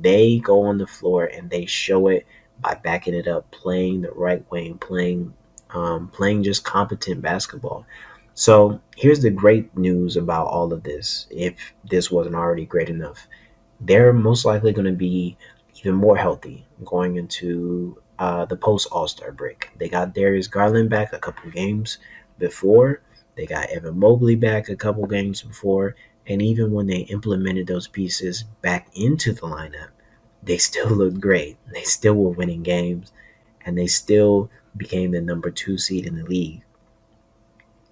They 0.00 0.38
go 0.38 0.62
on 0.62 0.78
the 0.78 0.86
floor 0.86 1.24
and 1.24 1.50
they 1.50 1.66
show 1.66 2.08
it 2.08 2.26
by 2.60 2.74
backing 2.74 3.14
it 3.14 3.26
up, 3.26 3.50
playing 3.50 4.02
the 4.02 4.10
right 4.12 4.48
way, 4.50 4.66
and 4.66 4.80
playing 4.80 5.34
um, 5.70 6.08
playing 6.08 6.42
just 6.42 6.64
competent 6.64 7.22
basketball. 7.22 7.86
So 8.34 8.80
here's 8.96 9.20
the 9.20 9.30
great 9.30 9.76
news 9.76 10.16
about 10.16 10.46
all 10.46 10.72
of 10.72 10.82
this. 10.82 11.26
If 11.30 11.74
this 11.84 12.10
wasn't 12.10 12.34
already 12.34 12.66
great 12.66 12.88
enough, 12.88 13.26
they're 13.80 14.12
most 14.12 14.44
likely 14.44 14.72
going 14.72 14.86
to 14.86 14.92
be 14.92 15.36
even 15.76 15.94
more 15.94 16.16
healthy 16.16 16.66
going 16.84 17.16
into 17.16 18.00
uh, 18.18 18.44
the 18.44 18.56
post 18.56 18.88
All 18.92 19.08
Star 19.08 19.32
break. 19.32 19.70
They 19.78 19.88
got 19.88 20.14
Darius 20.14 20.46
Garland 20.46 20.90
back 20.90 21.12
a 21.12 21.18
couple 21.18 21.50
games 21.50 21.98
before. 22.38 23.02
They 23.34 23.46
got 23.46 23.70
Evan 23.70 23.98
Mobley 23.98 24.36
back 24.36 24.68
a 24.68 24.76
couple 24.76 25.06
games 25.06 25.42
before. 25.42 25.96
And 26.26 26.40
even 26.40 26.72
when 26.72 26.86
they 26.86 27.00
implemented 27.00 27.66
those 27.66 27.88
pieces 27.88 28.44
back 28.62 28.88
into 28.94 29.32
the 29.32 29.42
lineup, 29.42 29.88
they 30.42 30.58
still 30.58 30.88
looked 30.90 31.20
great. 31.20 31.56
They 31.72 31.82
still 31.82 32.14
were 32.14 32.30
winning 32.30 32.62
games, 32.62 33.12
and 33.64 33.76
they 33.76 33.86
still 33.86 34.50
became 34.76 35.10
the 35.10 35.20
number 35.20 35.50
two 35.50 35.78
seed 35.78 36.06
in 36.06 36.16
the 36.16 36.24
league. 36.24 36.62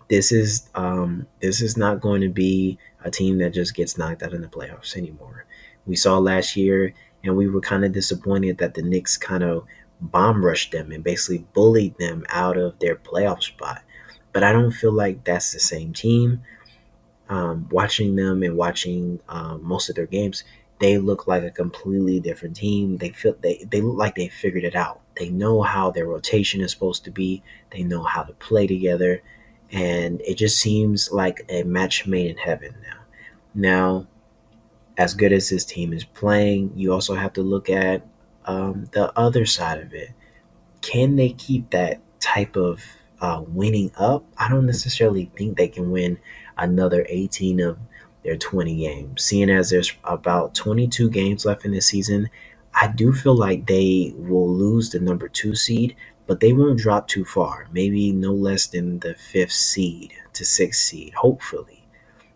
This 0.09 0.33
is 0.33 0.69
um, 0.75 1.27
this 1.41 1.61
is 1.61 1.77
not 1.77 2.01
going 2.01 2.21
to 2.23 2.29
be 2.29 2.79
a 3.05 3.11
team 3.11 3.39
that 3.39 3.55
just 3.55 3.75
gets 3.75 3.97
knocked 3.97 4.23
out 4.23 4.33
in 4.33 4.41
the 4.43 4.49
playoffs 4.49 4.97
anymore 4.97 5.47
we 5.87 5.97
saw 5.97 6.19
last 6.19 6.57
year, 6.57 6.95
and 7.25 7.37
we 7.37 7.49
were 7.49 7.61
kind 7.61 7.85
of 7.85 7.93
disappointed 7.93 8.59
that 8.59 8.75
the 8.75 8.83
Knicks 8.83 9.17
kind 9.17 9.43
of 9.43 9.65
bomb 10.01 10.45
rushed 10.45 10.73
them 10.73 10.93
and 10.93 11.05
basically 11.05 11.45
bullied 11.53 11.99
them 11.99 12.25
out 12.31 12.57
of 12.57 12.79
their 12.79 12.97
playoff 12.97 13.43
spot. 13.43 13.83
But 14.33 14.45
I 14.45 14.53
don't 14.53 14.71
feel 14.71 14.93
like 14.93 15.25
that's 15.25 15.53
the 15.53 15.59
same 15.61 15.93
team. 15.93 16.43
Um, 17.31 17.69
watching 17.71 18.17
them 18.17 18.43
and 18.43 18.57
watching 18.59 19.21
um, 19.31 19.65
most 19.65 19.89
of 19.89 19.97
their 19.97 20.07
games, 20.07 20.45
they 20.81 20.99
look 20.99 21.27
like 21.29 21.45
a 21.45 21.51
completely 21.51 22.21
different 22.21 22.57
team. 22.57 22.99
They 22.99 23.11
feel 23.11 23.37
they, 23.41 23.65
they 23.71 23.81
look 23.81 23.97
like 23.97 24.17
they 24.17 24.29
figured 24.29 24.65
it 24.65 24.77
out. 24.77 25.01
They 25.19 25.31
know 25.31 25.63
how 25.63 25.93
their 25.93 26.07
rotation 26.07 26.61
is 26.61 26.73
supposed 26.73 27.05
to 27.05 27.13
be. 27.13 27.43
They 27.71 27.85
know 27.85 28.03
how 28.03 28.25
to 28.25 28.35
play 28.35 28.67
together, 28.67 29.23
and 29.73 30.21
it 30.23 30.37
just 30.37 30.59
seems 30.61 31.13
like 31.13 31.47
a 31.49 31.63
match 31.65 32.07
made 32.07 32.31
in 32.33 32.39
heaven 32.39 32.75
now. 32.83 33.01
Now, 33.55 34.09
as 34.99 35.15
good 35.15 35.33
as 35.33 35.49
this 35.49 35.65
team 35.65 35.93
is 35.93 36.05
playing, 36.05 36.73
you 36.77 36.93
also 36.93 37.15
have 37.15 37.33
to 37.35 37.43
look 37.43 37.71
at 37.71 38.07
um, 38.47 38.89
the 38.93 39.17
other 39.19 39.47
side 39.47 39.81
of 39.81 39.95
it. 39.95 40.11
Can 40.83 41.17
they 41.17 41.31
keep 41.31 41.71
that 41.71 42.01
type 42.21 42.57
of 42.57 42.83
uh, 43.21 43.43
winning 43.49 43.93
up? 43.99 44.25
I 44.39 44.49
don't 44.49 44.67
necessarily 44.67 45.31
think 45.37 45.57
they 45.57 45.69
can 45.69 45.91
win 45.91 46.19
another 46.61 47.07
18 47.09 47.61
of 47.61 47.79
their 48.23 48.37
20 48.37 48.77
games. 48.77 49.25
Seeing 49.25 49.51
as 49.51 49.71
there's 49.71 49.93
about 50.05 50.55
22 50.55 51.11
games 51.11 51.45
left 51.45 51.65
in 51.65 51.73
the 51.73 51.81
season, 51.81 52.29
I 52.75 52.89
do 52.89 53.13
feel 53.13 53.35
like 53.35 53.67
they 53.67 54.13
will 54.17 54.49
lose 54.49 54.91
the 54.91 55.01
number 55.01 55.29
two 55.29 55.55
seed, 55.55 55.97
but 56.27 56.41
they 56.41 56.53
won't 56.53 56.79
drop 56.79 57.09
too 57.09 57.25
far. 57.25 57.69
Maybe 57.73 58.13
no 58.13 58.33
less 58.33 58.67
than 58.67 59.01
the 59.01 59.15
fifth 59.15 59.53
seed 59.53 60.13
to 60.35 60.45
sixth 60.45 60.83
seed, 60.83 61.15
hopefully. 61.15 61.85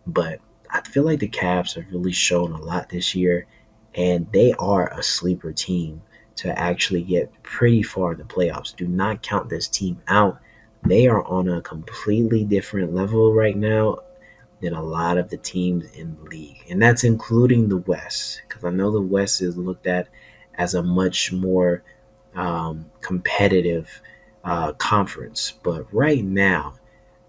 But 0.07 0.41
I 0.71 0.81
feel 0.81 1.05
like 1.05 1.21
the 1.21 1.29
Cavs 1.29 1.77
have 1.77 1.91
really 1.93 2.13
shown 2.13 2.53
a 2.53 2.61
lot 2.61 2.89
this 2.89 3.15
year, 3.15 3.47
and 3.95 4.27
they 4.33 4.53
are 4.55 4.93
a 4.93 5.03
sleeper 5.03 5.53
team 5.53 6.03
to 6.37 6.59
actually 6.59 7.03
get 7.03 7.43
pretty 7.45 7.83
far 7.83 8.13
in 8.13 8.19
the 8.19 8.25
playoffs. 8.25 8.75
Do 8.75 8.89
not 8.89 9.23
count 9.23 9.49
this 9.49 9.69
team 9.69 10.03
out. 10.09 10.41
They 10.83 11.07
are 11.07 11.25
on 11.25 11.49
a 11.49 11.63
completely 11.63 12.45
different 12.45 12.93
level 12.93 13.33
right 13.33 13.57
now 13.57 13.99
than 14.65 14.75
a 14.75 14.83
lot 14.83 15.19
of 15.19 15.29
the 15.29 15.37
teams 15.37 15.85
in 15.93 16.17
the 16.17 16.31
league, 16.31 16.65
and 16.69 16.83
that's 16.83 17.05
including 17.05 17.69
the 17.69 17.77
West, 17.79 18.43
because 18.49 18.65
I 18.65 18.71
know 18.71 18.91
the 18.91 19.01
West 19.01 19.41
is 19.43 19.57
looked 19.57 19.87
at 19.87 20.09
as 20.55 20.75
a 20.75 20.83
much 20.83 21.33
more 21.33 21.83
um, 22.35 22.91
competitive 23.01 24.01
uh, 24.43 24.73
conference. 24.73 25.53
But 25.63 25.93
right 25.93 26.25
now, 26.25 26.75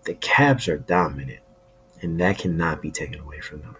the 0.03 0.15
Cavs 0.15 0.67
are 0.67 0.77
dominant 0.77 1.39
and 2.01 2.19
that 2.19 2.37
cannot 2.37 2.81
be 2.81 2.91
taken 2.91 3.19
away 3.21 3.39
from 3.39 3.61
them. 3.61 3.75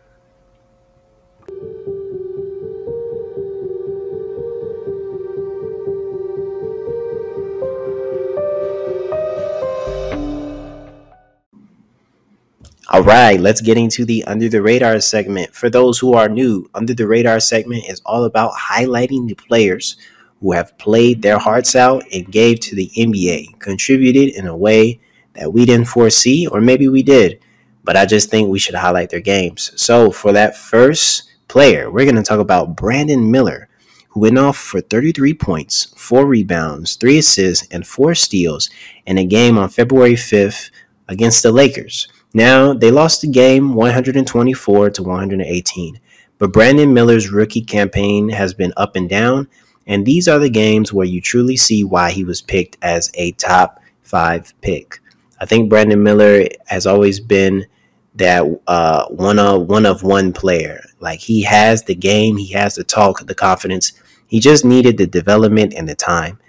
All 12.89 13.01
right, 13.01 13.39
let's 13.39 13.61
get 13.61 13.77
into 13.77 14.05
the 14.05 14.23
Under 14.25 14.47
the 14.47 14.61
Radar 14.61 14.99
segment. 15.01 15.55
For 15.55 15.69
those 15.69 15.97
who 15.97 16.13
are 16.13 16.29
new, 16.29 16.69
Under 16.73 16.93
the 16.93 17.07
Radar 17.07 17.39
segment 17.39 17.85
is 17.89 18.01
all 18.05 18.25
about 18.25 18.53
highlighting 18.53 19.27
the 19.27 19.35
players 19.35 19.95
who 20.39 20.51
have 20.51 20.77
played 20.77 21.21
their 21.21 21.39
hearts 21.39 21.75
out 21.75 22.03
and 22.13 22.31
gave 22.31 22.59
to 22.59 22.75
the 22.75 22.91
NBA, 22.95 23.59
contributed 23.59 24.35
in 24.35 24.45
a 24.45 24.55
way 24.55 24.99
that 25.33 25.51
we 25.51 25.65
didn't 25.65 25.87
foresee, 25.87 26.45
or 26.47 26.61
maybe 26.61 26.87
we 26.87 27.01
did 27.01 27.41
but 27.85 27.95
I 27.95 28.05
just 28.05 28.29
think 28.29 28.49
we 28.49 28.59
should 28.59 28.75
highlight 28.75 29.11
their 29.11 29.21
games. 29.21 29.71
So 29.81 30.11
for 30.11 30.33
that 30.33 30.57
first 30.57 31.31
player, 31.47 31.89
we're 31.89 32.05
going 32.05 32.15
to 32.15 32.23
talk 32.23 32.39
about 32.39 32.75
Brandon 32.75 33.29
Miller, 33.31 33.69
who 34.09 34.21
went 34.21 34.39
off 34.39 34.57
for 34.57 34.81
33 34.81 35.35
points, 35.35 35.93
four 35.95 36.25
rebounds, 36.25 36.95
three 36.95 37.19
assists, 37.19 37.67
and 37.69 37.85
four 37.85 38.15
steals 38.15 38.69
in 39.05 39.19
a 39.19 39.25
game 39.25 39.57
on 39.57 39.69
February 39.69 40.15
5th 40.15 40.71
against 41.07 41.43
the 41.43 41.51
Lakers. 41.51 42.07
Now, 42.35 42.73
they 42.73 42.91
lost 42.91 43.21
the 43.21 43.29
game 43.29 43.75
124 43.75 44.89
to 44.89 45.03
118, 45.03 45.99
but 46.37 46.51
Brandon 46.51 46.93
Miller's 46.93 47.31
rookie 47.31 47.61
campaign 47.61 48.27
has 48.27 48.53
been 48.53 48.73
up 48.75 48.97
and 48.97 49.07
down, 49.07 49.47
and 49.87 50.05
these 50.05 50.27
are 50.27 50.37
the 50.37 50.49
games 50.49 50.91
where 50.91 51.05
you 51.05 51.21
truly 51.21 51.55
see 51.55 51.85
why 51.85 52.11
he 52.11 52.25
was 52.25 52.41
picked 52.41 52.77
as 52.81 53.09
a 53.13 53.31
top 53.31 53.79
five 54.01 54.53
pick. 54.59 54.99
I 55.39 55.45
think 55.45 55.69
Brandon 55.69 56.03
Miller 56.03 56.43
has 56.65 56.85
always 56.85 57.21
been 57.21 57.67
that 58.15 58.43
uh, 58.67 59.05
one 59.07 59.39
of 59.39 59.69
one 59.69 59.85
of 59.85 60.03
one 60.03 60.33
player. 60.33 60.83
Like 60.99 61.19
he 61.19 61.43
has 61.43 61.83
the 61.83 61.95
game, 61.95 62.35
he 62.35 62.51
has 62.51 62.75
the 62.75 62.83
talk, 62.83 63.25
the 63.25 63.33
confidence. 63.33 63.93
He 64.27 64.41
just 64.41 64.65
needed 64.65 64.97
the 64.97 65.07
development 65.07 65.73
and 65.73 65.87
the 65.87 65.95
time. 65.95 66.39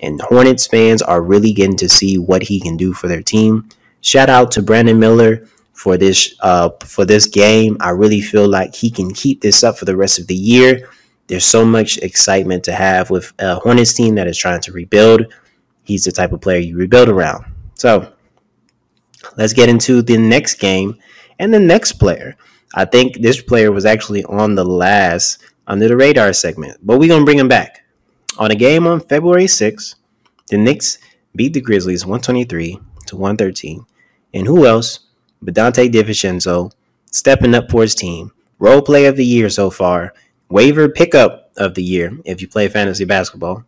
And 0.00 0.20
Hornets 0.22 0.66
fans 0.66 1.02
are 1.02 1.22
really 1.22 1.52
getting 1.52 1.76
to 1.76 1.88
see 1.88 2.18
what 2.18 2.42
he 2.42 2.60
can 2.60 2.76
do 2.76 2.92
for 2.92 3.06
their 3.06 3.22
team. 3.22 3.68
Shout 4.06 4.30
out 4.30 4.52
to 4.52 4.62
Brandon 4.62 5.00
Miller 5.00 5.48
for 5.72 5.96
this 5.96 6.36
uh, 6.38 6.70
for 6.84 7.04
this 7.04 7.26
game. 7.26 7.76
I 7.80 7.90
really 7.90 8.20
feel 8.20 8.48
like 8.48 8.72
he 8.72 8.88
can 8.88 9.12
keep 9.12 9.40
this 9.40 9.64
up 9.64 9.76
for 9.76 9.84
the 9.84 9.96
rest 9.96 10.20
of 10.20 10.28
the 10.28 10.34
year. 10.36 10.88
There's 11.26 11.44
so 11.44 11.64
much 11.64 11.98
excitement 11.98 12.62
to 12.66 12.72
have 12.72 13.10
with 13.10 13.32
a 13.40 13.56
Hornets 13.56 13.94
team 13.94 14.14
that 14.14 14.28
is 14.28 14.38
trying 14.38 14.60
to 14.60 14.70
rebuild. 14.70 15.34
He's 15.82 16.04
the 16.04 16.12
type 16.12 16.30
of 16.30 16.40
player 16.40 16.60
you 16.60 16.76
rebuild 16.76 17.08
around. 17.08 17.46
So 17.74 18.12
let's 19.36 19.52
get 19.52 19.68
into 19.68 20.02
the 20.02 20.18
next 20.18 20.60
game 20.60 21.00
and 21.40 21.52
the 21.52 21.58
next 21.58 21.94
player. 21.94 22.36
I 22.76 22.84
think 22.84 23.22
this 23.22 23.42
player 23.42 23.72
was 23.72 23.84
actually 23.84 24.22
on 24.26 24.54
the 24.54 24.64
last 24.64 25.42
under 25.66 25.88
the 25.88 25.96
radar 25.96 26.32
segment, 26.32 26.78
but 26.80 27.00
we're 27.00 27.08
gonna 27.08 27.24
bring 27.24 27.40
him 27.40 27.48
back. 27.48 27.82
On 28.38 28.52
a 28.52 28.54
game 28.54 28.86
on 28.86 29.00
February 29.00 29.46
6th, 29.46 29.96
the 30.48 30.58
Knicks 30.58 30.98
beat 31.34 31.54
the 31.54 31.60
Grizzlies 31.60 32.06
123 32.06 32.78
to 33.06 33.16
113. 33.16 33.84
And 34.36 34.46
who 34.46 34.66
else 34.66 35.00
but 35.40 35.54
Donte 35.54 35.90
DiVincenzo 35.90 36.70
stepping 37.10 37.54
up 37.54 37.70
for 37.70 37.80
his 37.80 37.94
team? 37.94 38.32
Role 38.58 38.82
play 38.82 39.06
of 39.06 39.16
the 39.16 39.24
year 39.24 39.48
so 39.48 39.70
far, 39.70 40.12
waiver 40.50 40.90
pickup 40.90 41.52
of 41.56 41.74
the 41.74 41.82
year 41.82 42.18
if 42.26 42.42
you 42.42 42.46
play 42.46 42.68
fantasy 42.68 43.06
basketball. 43.06 43.64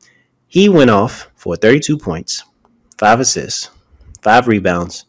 He 0.46 0.68
went 0.68 0.90
off 0.90 1.30
for 1.36 1.56
32 1.56 1.96
points, 1.96 2.44
5 2.98 3.20
assists, 3.20 3.70
5 4.20 4.46
rebounds, 4.46 5.06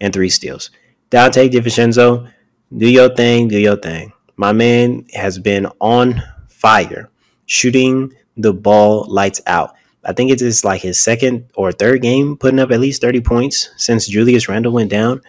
and 0.00 0.12
3 0.14 0.28
steals. 0.28 0.70
Donte 1.10 1.50
DiVincenzo, 1.50 2.30
do 2.76 2.88
your 2.88 3.12
thing, 3.12 3.48
do 3.48 3.58
your 3.58 3.76
thing. 3.76 4.12
My 4.36 4.52
man 4.52 5.06
has 5.14 5.36
been 5.36 5.66
on 5.80 6.22
fire, 6.48 7.10
shooting 7.46 8.14
the 8.36 8.52
ball 8.52 9.06
lights 9.08 9.40
out. 9.48 9.74
I 10.04 10.12
think 10.12 10.30
it's 10.30 10.42
just 10.42 10.64
like 10.64 10.82
his 10.82 11.00
second 11.00 11.48
or 11.54 11.72
third 11.72 12.02
game 12.02 12.36
putting 12.36 12.58
up 12.58 12.70
at 12.70 12.80
least 12.80 13.00
30 13.02 13.20
points 13.20 13.70
since 13.76 14.08
Julius 14.08 14.48
Randle 14.48 14.72
went 14.72 14.90
down. 14.90 15.22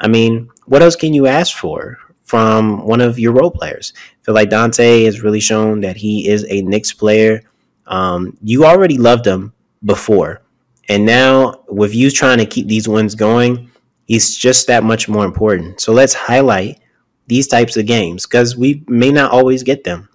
I 0.00 0.08
mean, 0.08 0.50
what 0.66 0.82
else 0.82 0.96
can 0.96 1.12
you 1.12 1.26
ask 1.26 1.56
for 1.56 1.98
from 2.22 2.86
one 2.86 3.00
of 3.00 3.18
your 3.18 3.32
role 3.32 3.50
players? 3.50 3.92
I 3.96 4.24
feel 4.24 4.34
like 4.34 4.50
Donte 4.50 5.04
has 5.04 5.22
really 5.22 5.40
shown 5.40 5.80
that 5.80 5.96
he 5.96 6.28
is 6.28 6.46
a 6.48 6.62
Knicks 6.62 6.92
player. 6.92 7.42
Um, 7.86 8.36
you 8.42 8.64
already 8.64 8.98
loved 8.98 9.26
him 9.26 9.52
before. 9.84 10.42
And 10.88 11.04
now, 11.04 11.62
with 11.68 11.94
you 11.94 12.10
trying 12.10 12.38
to 12.38 12.46
keep 12.46 12.68
these 12.68 12.88
wins 12.88 13.14
going, 13.14 13.70
he's 14.06 14.36
just 14.36 14.66
that 14.68 14.84
much 14.84 15.08
more 15.08 15.24
important. 15.24 15.80
So 15.80 15.92
let's 15.92 16.14
highlight 16.14 16.80
these 17.26 17.48
types 17.48 17.76
of 17.76 17.86
games 17.86 18.26
because 18.26 18.56
we 18.56 18.84
may 18.86 19.10
not 19.10 19.32
always 19.32 19.62
get 19.62 19.84
them. 19.84 20.08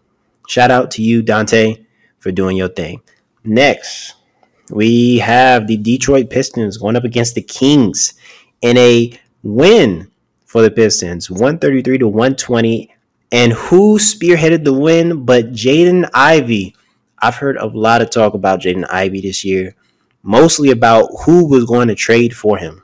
Shout 0.48 0.72
out 0.72 0.92
to 0.92 1.02
you, 1.02 1.22
Donte, 1.22 1.86
for 2.20 2.32
doing 2.32 2.58
your 2.58 2.70
thing. 2.70 3.02
Next, 3.44 4.16
we 4.70 5.18
have 5.20 5.68
the 5.68 5.78
Detroit 5.78 6.30
Pistons 6.30 6.78
going 6.78 6.96
up 6.96 7.04
against 7.04 7.36
the 7.36 7.42
Kings 7.42 8.14
in 8.62 8.78
a 8.78 9.20
win 9.44 10.12
for 10.46 10.62
the 10.62 10.72
Pistons, 10.72 11.30
133 11.30 11.98
to 12.00 12.08
120. 12.08 12.94
And 13.32 13.54
who 13.54 13.98
spearheaded 13.98 14.64
the 14.64 14.74
win 14.74 15.26
but 15.26 15.54
Jaden 15.54 16.10
Ivey? 16.14 16.76
I've 17.20 17.36
heard 17.36 17.58
a 17.58 17.66
lot 17.66 18.02
of 18.02 18.10
talk 18.10 18.34
about 18.34 18.62
Jaden 18.62 18.86
Ivey 18.92 19.22
this 19.22 19.46
year, 19.46 19.76
mostly 20.22 20.72
about 20.72 21.10
who 21.26 21.48
was 21.48 21.66
going 21.66 21.88
to 21.88 21.96
trade 21.96 22.36
for 22.36 22.58
him 22.58 22.84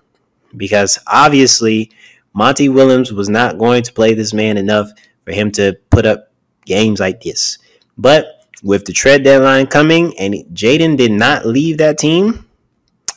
because 0.56 1.00
obviously 1.08 1.92
Monty 2.34 2.70
Williams 2.70 3.12
was 3.12 3.30
not 3.30 3.58
going 3.58 3.84
to 3.84 3.94
play 3.94 4.14
this 4.14 4.34
man 4.34 4.58
enough 4.58 4.90
for 5.26 5.32
him 5.32 5.52
to 5.54 5.78
put 5.90 6.06
up 6.06 6.32
games 6.66 7.00
like 7.00 7.22
this. 7.22 7.58
But 7.98 8.37
with 8.64 8.86
the 8.86 8.94
trade 8.94 9.24
deadline 9.24 9.68
coming 9.68 10.18
and 10.18 10.36
Jaden 10.54 10.98
did 10.98 11.12
not 11.12 11.46
leave 11.46 11.78
that 11.78 11.98
team, 11.98 12.46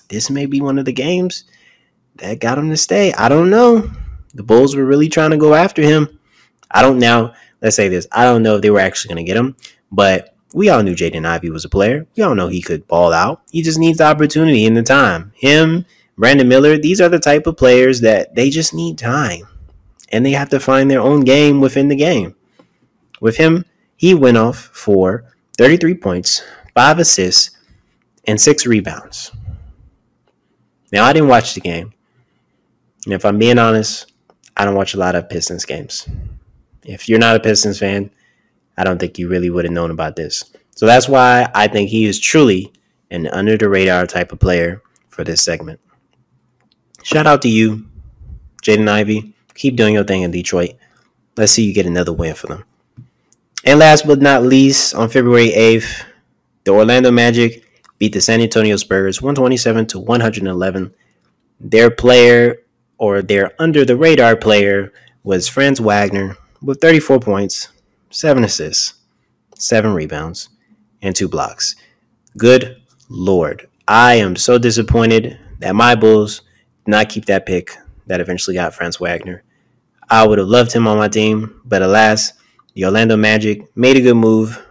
this 0.09 0.31
may 0.31 0.47
be 0.47 0.61
one 0.61 0.79
of 0.79 0.85
the 0.85 0.93
games 0.93 1.45
that 2.17 2.41
got 2.41 2.59
him 2.59 2.71
to 2.71 2.77
stay. 2.77 3.13
I 3.15 3.29
don't 3.29 3.51
know. 3.51 3.91
The 4.35 4.43
Bulls 4.43 4.77
were 4.77 4.85
really 4.85 5.09
trying 5.09 5.31
to 5.31 5.37
go 5.37 5.55
after 5.55 5.83
him. 5.83 6.19
I 6.71 6.83
don't 6.83 6.99
now, 6.99 7.35
let's 7.61 7.77
say 7.77 7.89
this. 7.89 8.07
I 8.13 8.25
don't 8.25 8.43
know 8.43 8.57
if 8.57 8.63
they 8.63 8.71
were 8.71 8.81
actually 8.81 9.15
going 9.15 9.25
to 9.25 9.29
get 9.29 9.37
him, 9.37 9.57
but 9.91 10.37
we 10.53 10.69
all 10.69 10.83
knew 10.83 10.95
Jaden 10.95 11.27
Ivey 11.27 11.51
was 11.51 11.65
a 11.65 11.69
player. 11.69 12.07
We 12.17 12.23
all 12.23 12.35
know 12.35 12.49
he 12.49 12.63
could 12.63 12.87
ball 12.87 13.13
out. 13.13 13.43
He 13.51 13.63
just 13.63 13.79
needs 13.79 13.99
the 13.99 14.05
opportunity 14.05 14.67
and 14.67 14.77
the 14.77 14.83
time. 14.83 15.33
Him 15.37 15.87
Brandon 16.21 16.47
Miller, 16.47 16.77
these 16.77 17.01
are 17.01 17.09
the 17.09 17.19
type 17.19 17.47
of 17.47 17.57
players 17.57 18.03
that 18.03 18.35
they 18.35 18.51
just 18.51 18.75
need 18.75 18.99
time 18.99 19.49
and 20.13 20.25
they 20.25 20.33
have 20.33 20.51
to 20.51 20.61
find 20.61 20.91
their 20.91 21.01
own 21.01 21.21
game 21.23 21.63
within 21.63 21.89
the 21.89 21.97
game. 21.97 22.35
With 23.23 23.39
him, 23.39 23.65
he 24.01 24.15
went 24.15 24.39
off 24.39 24.57
for 24.57 25.25
33 25.59 25.93
points, 25.97 26.43
5 26.75 27.01
assists, 27.01 27.51
and 28.27 28.41
6 28.41 28.65
rebounds. 28.65 29.31
Now, 30.91 31.05
I 31.05 31.13
didn't 31.13 31.29
watch 31.29 31.53
the 31.53 31.61
game. 31.61 31.93
And 33.05 33.13
if 33.13 33.27
I'm 33.27 33.37
being 33.37 33.59
honest, 33.59 34.11
I 34.57 34.65
don't 34.65 34.75
watch 34.75 34.95
a 34.95 34.99
lot 34.99 35.17
of 35.17 35.29
Pistons 35.29 35.67
games. 35.67 36.09
If 36.83 37.11
you're 37.11 37.19
not 37.19 37.37
a 37.37 37.41
Pistons 37.41 37.79
fan, 37.79 38.11
I 38.79 38.85
don't 38.85 38.99
think 38.99 39.19
you 39.19 39.29
really 39.29 39.51
would 39.51 39.67
have 39.67 39.75
known 39.75 39.91
about 39.91 40.17
this. 40.17 40.51
So 40.75 40.87
that's 40.87 41.07
why 41.07 41.51
I 41.55 41.69
think 41.69 41.91
he 41.91 42.07
is 42.07 42.19
truly 42.19 42.73
an 43.11 43.27
under 43.27 43.59
the 43.59 43.69
radar 43.69 44.07
type 44.07 44.33
of 44.33 44.41
player 44.41 44.81
for 45.09 45.25
this 45.25 45.43
segment. 45.43 45.79
Shout 47.03 47.27
out 47.27 47.43
to 47.43 47.51
you, 47.51 47.87
Jaden 48.63 48.89
Ivey. 48.89 49.35
Keep 49.53 49.77
doing 49.77 49.93
your 49.93 50.05
thing 50.05 50.23
in 50.23 50.31
Detroit. 50.31 50.71
Let's 51.37 51.53
see 51.53 51.65
you 51.65 51.75
get 51.75 51.85
another 51.85 52.15
win 52.15 52.35
for 52.35 52.47
them. 52.47 52.65
And 53.65 53.79
last 53.79 54.07
but 54.07 54.23
not 54.23 54.43
least, 54.43 54.95
on 54.95 55.11
February 55.11 55.51
8th, 55.51 56.05
the 56.65 56.73
Orlando 56.73 57.11
Magic 57.11 57.65
beat 57.99 58.13
the 58.13 58.21
San 58.21 58.41
Antonio 58.41 58.77
Spurs 58.77 59.21
127 59.21 59.87
to 59.89 59.99
111. 59.99 60.95
Their 61.61 61.91
player 61.91 62.63
or 62.97 63.21
their 63.21 63.53
under 63.59 63.85
the 63.85 63.97
radar 63.97 64.37
player 64.37 64.93
was 65.23 65.49
Franz 65.49 65.79
Wagner 65.79 66.37
with 66.63 66.81
34 66.81 67.21
points, 67.21 67.69
7 68.09 68.45
assists, 68.45 68.95
7 69.57 69.93
rebounds, 69.93 70.49
and 71.03 71.15
2 71.15 71.29
blocks. 71.29 71.77
Good 72.39 72.81
lord. 73.11 73.69
I 73.87 74.15
am 74.15 74.37
so 74.37 74.57
disappointed 74.57 75.39
that 75.59 75.75
my 75.75 75.95
Bulls 75.95 76.41
did 76.87 76.93
not 76.93 77.11
keep 77.11 77.27
that 77.27 77.45
pick 77.45 77.77
that 78.07 78.21
eventually 78.21 78.55
got 78.55 78.75
Franz 78.75 78.99
Wagner. 78.99 79.43
I 80.09 80.27
would 80.27 80.39
have 80.39 80.49
loved 80.49 80.73
him 80.73 80.89
on 80.89 80.97
my 80.97 81.09
team, 81.09 81.61
but 81.65 81.83
alas, 81.83 82.33
the 82.81 82.87
Orlando 82.87 83.15
Magic 83.15 83.77
made 83.77 83.99
a 83.99 84.01
good 84.01 84.15
move. 84.15 84.67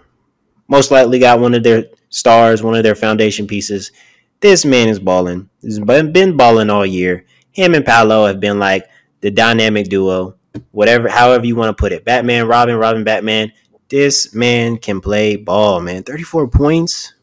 Most 0.67 0.89
likely 0.89 1.19
got 1.19 1.39
one 1.39 1.53
of 1.53 1.61
their 1.61 1.85
stars, 2.09 2.63
one 2.63 2.73
of 2.73 2.81
their 2.81 2.95
foundation 2.95 3.45
pieces. 3.45 3.91
This 4.39 4.65
man 4.65 4.87
is 4.87 4.97
balling. 4.97 5.47
He's 5.61 5.77
been 5.77 6.35
balling 6.35 6.71
all 6.71 6.87
year. 6.87 7.25
Him 7.51 7.75
and 7.75 7.85
Paolo 7.85 8.25
have 8.25 8.39
been 8.39 8.57
like 8.57 8.89
the 9.21 9.29
dynamic 9.29 9.89
duo, 9.89 10.35
whatever, 10.71 11.07
however 11.07 11.45
you 11.45 11.55
want 11.55 11.69
to 11.69 11.79
put 11.79 11.91
it. 11.91 12.03
Batman, 12.03 12.47
Robin, 12.47 12.77
Robin, 12.77 13.03
Batman. 13.03 13.51
This 13.89 14.33
man 14.33 14.77
can 14.79 15.01
play 15.01 15.35
ball, 15.35 15.79
man. 15.79 16.01
34 16.01 16.47
points. 16.47 17.13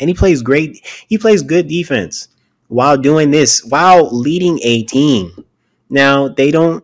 And 0.00 0.08
he 0.08 0.14
plays 0.14 0.40
great. 0.40 0.80
He 1.08 1.18
plays 1.18 1.42
good 1.42 1.68
defense 1.68 2.28
while 2.68 2.96
doing 2.96 3.32
this, 3.32 3.62
while 3.62 4.08
leading 4.10 4.60
a 4.62 4.84
team. 4.84 5.44
Now 5.90 6.28
they 6.28 6.50
don't 6.50 6.82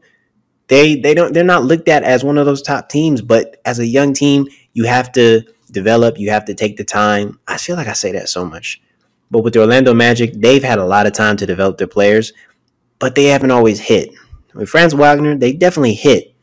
they 0.70 0.94
they 0.94 1.14
don't 1.14 1.34
they're 1.34 1.44
not 1.44 1.64
looked 1.64 1.88
at 1.88 2.04
as 2.04 2.24
one 2.24 2.38
of 2.38 2.46
those 2.46 2.62
top 2.62 2.88
teams, 2.88 3.20
but 3.20 3.60
as 3.66 3.80
a 3.80 3.86
young 3.86 4.14
team, 4.14 4.46
you 4.72 4.84
have 4.84 5.10
to 5.12 5.42
develop, 5.72 6.18
you 6.18 6.30
have 6.30 6.44
to 6.46 6.54
take 6.54 6.76
the 6.76 6.84
time. 6.84 7.38
I 7.48 7.58
feel 7.58 7.76
like 7.76 7.88
I 7.88 7.92
say 7.92 8.12
that 8.12 8.28
so 8.28 8.44
much. 8.44 8.80
But 9.32 9.42
with 9.42 9.52
the 9.52 9.60
Orlando 9.60 9.92
Magic, 9.92 10.32
they've 10.34 10.62
had 10.62 10.78
a 10.78 10.84
lot 10.84 11.06
of 11.06 11.12
time 11.12 11.36
to 11.38 11.46
develop 11.46 11.76
their 11.76 11.88
players, 11.88 12.32
but 13.00 13.14
they 13.14 13.24
haven't 13.24 13.50
always 13.50 13.80
hit. 13.80 14.10
With 14.54 14.68
Franz 14.68 14.94
Wagner, 14.94 15.36
they 15.36 15.52
definitely 15.52 15.94
hit. 15.94 16.34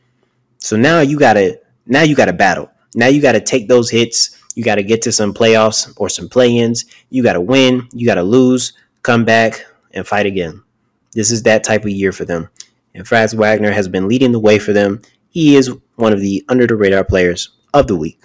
So 0.58 0.76
now 0.76 1.00
you 1.00 1.18
gotta 1.18 1.60
now 1.86 2.02
you 2.02 2.14
gotta 2.14 2.34
battle. 2.34 2.70
Now 2.94 3.06
you 3.06 3.22
gotta 3.22 3.40
take 3.40 3.66
those 3.66 3.90
hits. 3.90 4.38
You 4.54 4.62
gotta 4.62 4.82
get 4.82 5.00
to 5.02 5.12
some 5.12 5.32
playoffs 5.32 5.90
or 5.96 6.10
some 6.10 6.28
play-ins. 6.28 6.84
You 7.08 7.22
gotta 7.22 7.40
win. 7.40 7.88
You 7.94 8.06
gotta 8.06 8.22
lose 8.22 8.74
come 9.02 9.24
back 9.24 9.64
and 9.92 10.06
fight 10.06 10.26
again. 10.26 10.62
This 11.12 11.30
is 11.30 11.44
that 11.44 11.64
type 11.64 11.84
of 11.84 11.90
year 11.90 12.12
for 12.12 12.26
them. 12.26 12.50
And 12.94 13.06
Franz 13.06 13.34
Wagner 13.34 13.72
has 13.72 13.88
been 13.88 14.08
leading 14.08 14.32
the 14.32 14.40
way 14.40 14.58
for 14.58 14.72
them. 14.72 15.00
He 15.28 15.56
is 15.56 15.72
one 15.96 16.12
of 16.12 16.20
the 16.20 16.44
under 16.48 16.66
the 16.66 16.76
radar 16.76 17.04
players 17.04 17.50
of 17.74 17.86
the 17.86 17.96
week. 17.96 18.20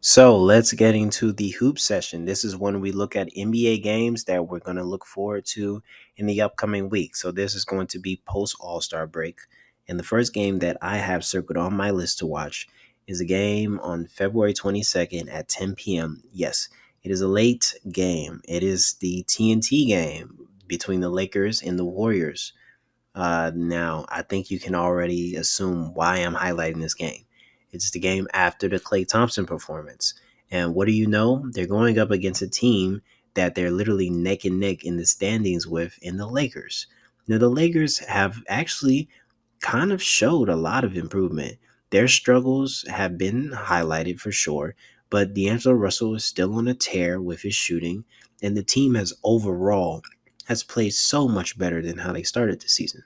So 0.00 0.36
let's 0.36 0.72
get 0.72 0.94
into 0.94 1.32
the 1.32 1.50
hoop 1.50 1.78
session. 1.78 2.24
This 2.24 2.42
is 2.42 2.56
when 2.56 2.80
we 2.80 2.92
look 2.92 3.14
at 3.14 3.28
NBA 3.36 3.82
games 3.82 4.24
that 4.24 4.48
we're 4.48 4.58
going 4.58 4.78
to 4.78 4.82
look 4.82 5.04
forward 5.04 5.44
to 5.50 5.82
in 6.16 6.26
the 6.26 6.40
upcoming 6.40 6.88
week. 6.88 7.14
So 7.14 7.30
this 7.30 7.54
is 7.54 7.64
going 7.64 7.88
to 7.88 7.98
be 7.98 8.22
post 8.24 8.56
All 8.58 8.80
Star 8.80 9.06
break. 9.06 9.38
And 9.86 9.98
the 9.98 10.02
first 10.02 10.32
game 10.32 10.60
that 10.60 10.76
I 10.80 10.96
have 10.96 11.24
circled 11.24 11.58
on 11.58 11.76
my 11.76 11.90
list 11.90 12.18
to 12.18 12.26
watch 12.26 12.66
is 13.08 13.20
a 13.20 13.24
game 13.24 13.80
on 13.80 14.06
February 14.06 14.52
22nd 14.52 15.32
at 15.32 15.48
10 15.48 15.74
p.m. 15.74 16.22
Yes, 16.30 16.68
it 17.02 17.10
is 17.10 17.22
a 17.22 17.26
late 17.26 17.74
game. 17.90 18.42
It 18.46 18.62
is 18.62 18.94
the 19.00 19.24
TNT 19.26 19.88
game 19.88 20.46
between 20.66 21.00
the 21.00 21.08
Lakers 21.08 21.62
and 21.62 21.78
the 21.78 21.86
Warriors. 21.86 22.52
Uh, 23.14 23.50
now, 23.54 24.04
I 24.10 24.22
think 24.22 24.50
you 24.50 24.60
can 24.60 24.74
already 24.74 25.34
assume 25.34 25.94
why 25.94 26.18
I'm 26.18 26.34
highlighting 26.34 26.82
this 26.82 26.94
game. 26.94 27.24
It's 27.72 27.90
the 27.90 27.98
game 27.98 28.28
after 28.34 28.68
the 28.68 28.78
Klay 28.78 29.08
Thompson 29.08 29.46
performance. 29.46 30.12
And 30.50 30.74
what 30.74 30.86
do 30.86 30.92
you 30.92 31.06
know? 31.06 31.44
They're 31.50 31.66
going 31.66 31.98
up 31.98 32.10
against 32.10 32.42
a 32.42 32.48
team 32.48 33.00
that 33.34 33.54
they're 33.54 33.70
literally 33.70 34.10
neck 34.10 34.44
and 34.44 34.60
neck 34.60 34.84
in 34.84 34.98
the 34.98 35.06
standings 35.06 35.66
with 35.66 35.98
in 36.02 36.18
the 36.18 36.26
Lakers. 36.26 36.86
Now, 37.26 37.38
the 37.38 37.48
Lakers 37.48 37.98
have 38.00 38.42
actually 38.48 39.08
kind 39.60 39.92
of 39.92 40.02
showed 40.02 40.48
a 40.48 40.56
lot 40.56 40.84
of 40.84 40.96
improvement. 40.96 41.56
Their 41.90 42.08
struggles 42.08 42.84
have 42.88 43.16
been 43.16 43.50
highlighted 43.50 44.20
for 44.20 44.32
sure, 44.32 44.74
but 45.10 45.34
D'Angelo 45.34 45.74
Russell 45.74 46.14
is 46.14 46.24
still 46.24 46.54
on 46.54 46.68
a 46.68 46.74
tear 46.74 47.20
with 47.20 47.42
his 47.42 47.54
shooting, 47.54 48.04
and 48.42 48.56
the 48.56 48.62
team 48.62 48.94
has 48.94 49.14
overall 49.24 50.02
has 50.46 50.62
played 50.62 50.94
so 50.94 51.28
much 51.28 51.58
better 51.58 51.82
than 51.82 51.98
how 51.98 52.12
they 52.12 52.22
started 52.22 52.60
the 52.60 52.68
season. 52.68 53.04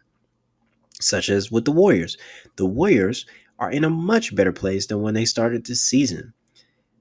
Such 1.01 1.29
as 1.29 1.51
with 1.51 1.65
the 1.65 1.73
Warriors. 1.73 2.17
The 2.57 2.67
Warriors 2.67 3.27
are 3.59 3.71
in 3.71 3.83
a 3.83 3.91
much 3.91 4.35
better 4.35 4.53
place 4.53 4.87
than 4.87 5.03
when 5.03 5.15
they 5.15 5.25
started 5.25 5.67
the 5.67 5.75
season. 5.75 6.35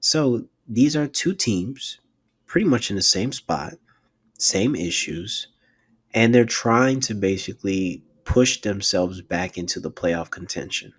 So 0.00 0.46
these 0.68 0.96
are 0.96 1.06
two 1.06 1.34
teams 1.34 2.00
pretty 2.46 2.66
much 2.66 2.90
in 2.90 2.96
the 2.96 3.02
same 3.02 3.32
spot, 3.32 3.74
same 4.38 4.74
issues, 4.74 5.48
and 6.12 6.34
they're 6.34 6.44
trying 6.44 7.00
to 7.00 7.14
basically 7.14 8.02
push 8.24 8.60
themselves 8.60 9.22
back 9.22 9.56
into 9.56 9.80
the 9.80 9.90
playoff 9.90 10.30
contention. 10.30 10.92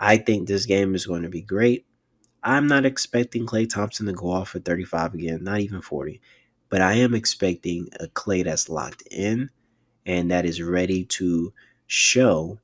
I 0.00 0.16
think 0.16 0.48
this 0.48 0.66
game 0.66 0.94
is 0.94 1.06
going 1.06 1.22
to 1.22 1.28
be 1.28 1.42
great. 1.42 1.86
I'm 2.42 2.66
not 2.66 2.86
expecting 2.86 3.44
Klay 3.44 3.68
Thompson 3.68 4.06
to 4.06 4.12
go 4.12 4.30
off 4.30 4.48
for 4.48 4.60
35 4.60 5.12
again, 5.14 5.44
not 5.44 5.60
even 5.60 5.82
40, 5.82 6.22
but 6.70 6.80
I 6.80 6.94
am 6.94 7.14
expecting 7.14 7.88
a 8.00 8.06
Klay 8.06 8.42
that's 8.42 8.70
locked 8.70 9.02
in 9.10 9.50
and 10.06 10.30
that 10.30 10.46
is 10.46 10.62
ready 10.62 11.04
to 11.04 11.52
show 11.86 12.58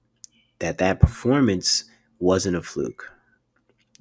that 0.61 0.79
that 0.79 0.99
performance 0.99 1.85
wasn't 2.19 2.57
a 2.57 2.63
fluke. 2.63 3.13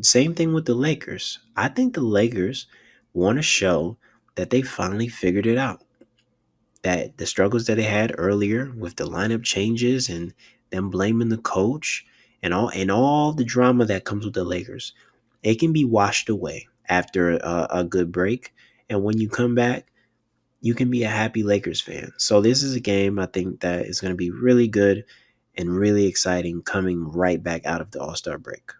Same 0.01 0.33
thing 0.33 0.53
with 0.53 0.65
the 0.65 0.73
Lakers. 0.73 1.39
I 1.57 1.67
think 1.67 1.93
the 1.93 2.01
Lakers 2.01 2.67
want 3.13 3.37
to 3.37 3.41
show 3.41 3.97
that 4.35 4.49
they 4.49 4.61
finally 4.61 5.09
figured 5.09 5.45
it 5.45 5.57
out. 5.57 5.83
That 6.83 7.17
the 7.17 7.25
struggles 7.25 7.65
that 7.65 7.75
they 7.75 7.83
had 7.83 8.15
earlier 8.17 8.71
with 8.77 8.95
the 8.95 9.05
lineup 9.05 9.43
changes 9.43 10.07
and 10.07 10.33
them 10.69 10.89
blaming 10.89 11.29
the 11.29 11.37
coach 11.37 12.05
and 12.43 12.53
all 12.53 12.69
and 12.69 12.91
all 12.91 13.33
the 13.33 13.43
drama 13.43 13.85
that 13.85 14.05
comes 14.05 14.25
with 14.25 14.33
the 14.33 14.43
Lakers, 14.43 14.93
it 15.43 15.55
can 15.55 15.73
be 15.73 15.85
washed 15.85 16.29
away 16.29 16.67
after 16.87 17.37
a, 17.37 17.67
a 17.69 17.83
good 17.83 18.11
break. 18.11 18.53
And 18.89 19.03
when 19.03 19.17
you 19.17 19.29
come 19.29 19.55
back, 19.55 19.87
you 20.61 20.73
can 20.73 20.89
be 20.89 21.03
a 21.03 21.09
happy 21.09 21.43
Lakers 21.43 21.81
fan. 21.81 22.11
So 22.17 22.41
this 22.41 22.63
is 22.63 22.75
a 22.75 22.79
game 22.79 23.19
I 23.19 23.27
think 23.27 23.61
that 23.61 23.85
is 23.85 24.01
going 24.01 24.11
to 24.13 24.17
be 24.17 24.31
really 24.31 24.67
good 24.67 25.05
and 25.57 25.75
really 25.75 26.05
exciting 26.07 26.61
coming 26.61 27.07
right 27.11 27.41
back 27.41 27.65
out 27.65 27.81
of 27.81 27.91
the 27.91 28.01
All 28.01 28.15
Star 28.15 28.37
break. 28.37 28.71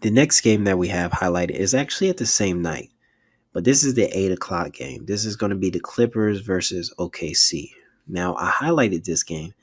The 0.00 0.10
next 0.10 0.42
game 0.42 0.64
that 0.64 0.76
we 0.76 0.88
have 0.88 1.12
highlighted 1.12 1.52
is 1.52 1.72
actually 1.72 2.10
at 2.10 2.18
the 2.18 2.26
same 2.26 2.60
night, 2.60 2.90
but 3.52 3.64
this 3.64 3.84
is 3.84 3.94
the 3.94 4.06
8 4.06 4.32
o'clock 4.32 4.72
game. 4.72 5.06
This 5.06 5.24
is 5.24 5.36
going 5.36 5.50
to 5.50 5.56
be 5.56 5.70
the 5.70 5.80
Clippers 5.80 6.40
versus 6.40 6.92
OKC. 6.98 7.70
Now, 8.06 8.34
I 8.36 8.50
highlighted 8.50 9.04
this 9.04 9.22
game 9.22 9.54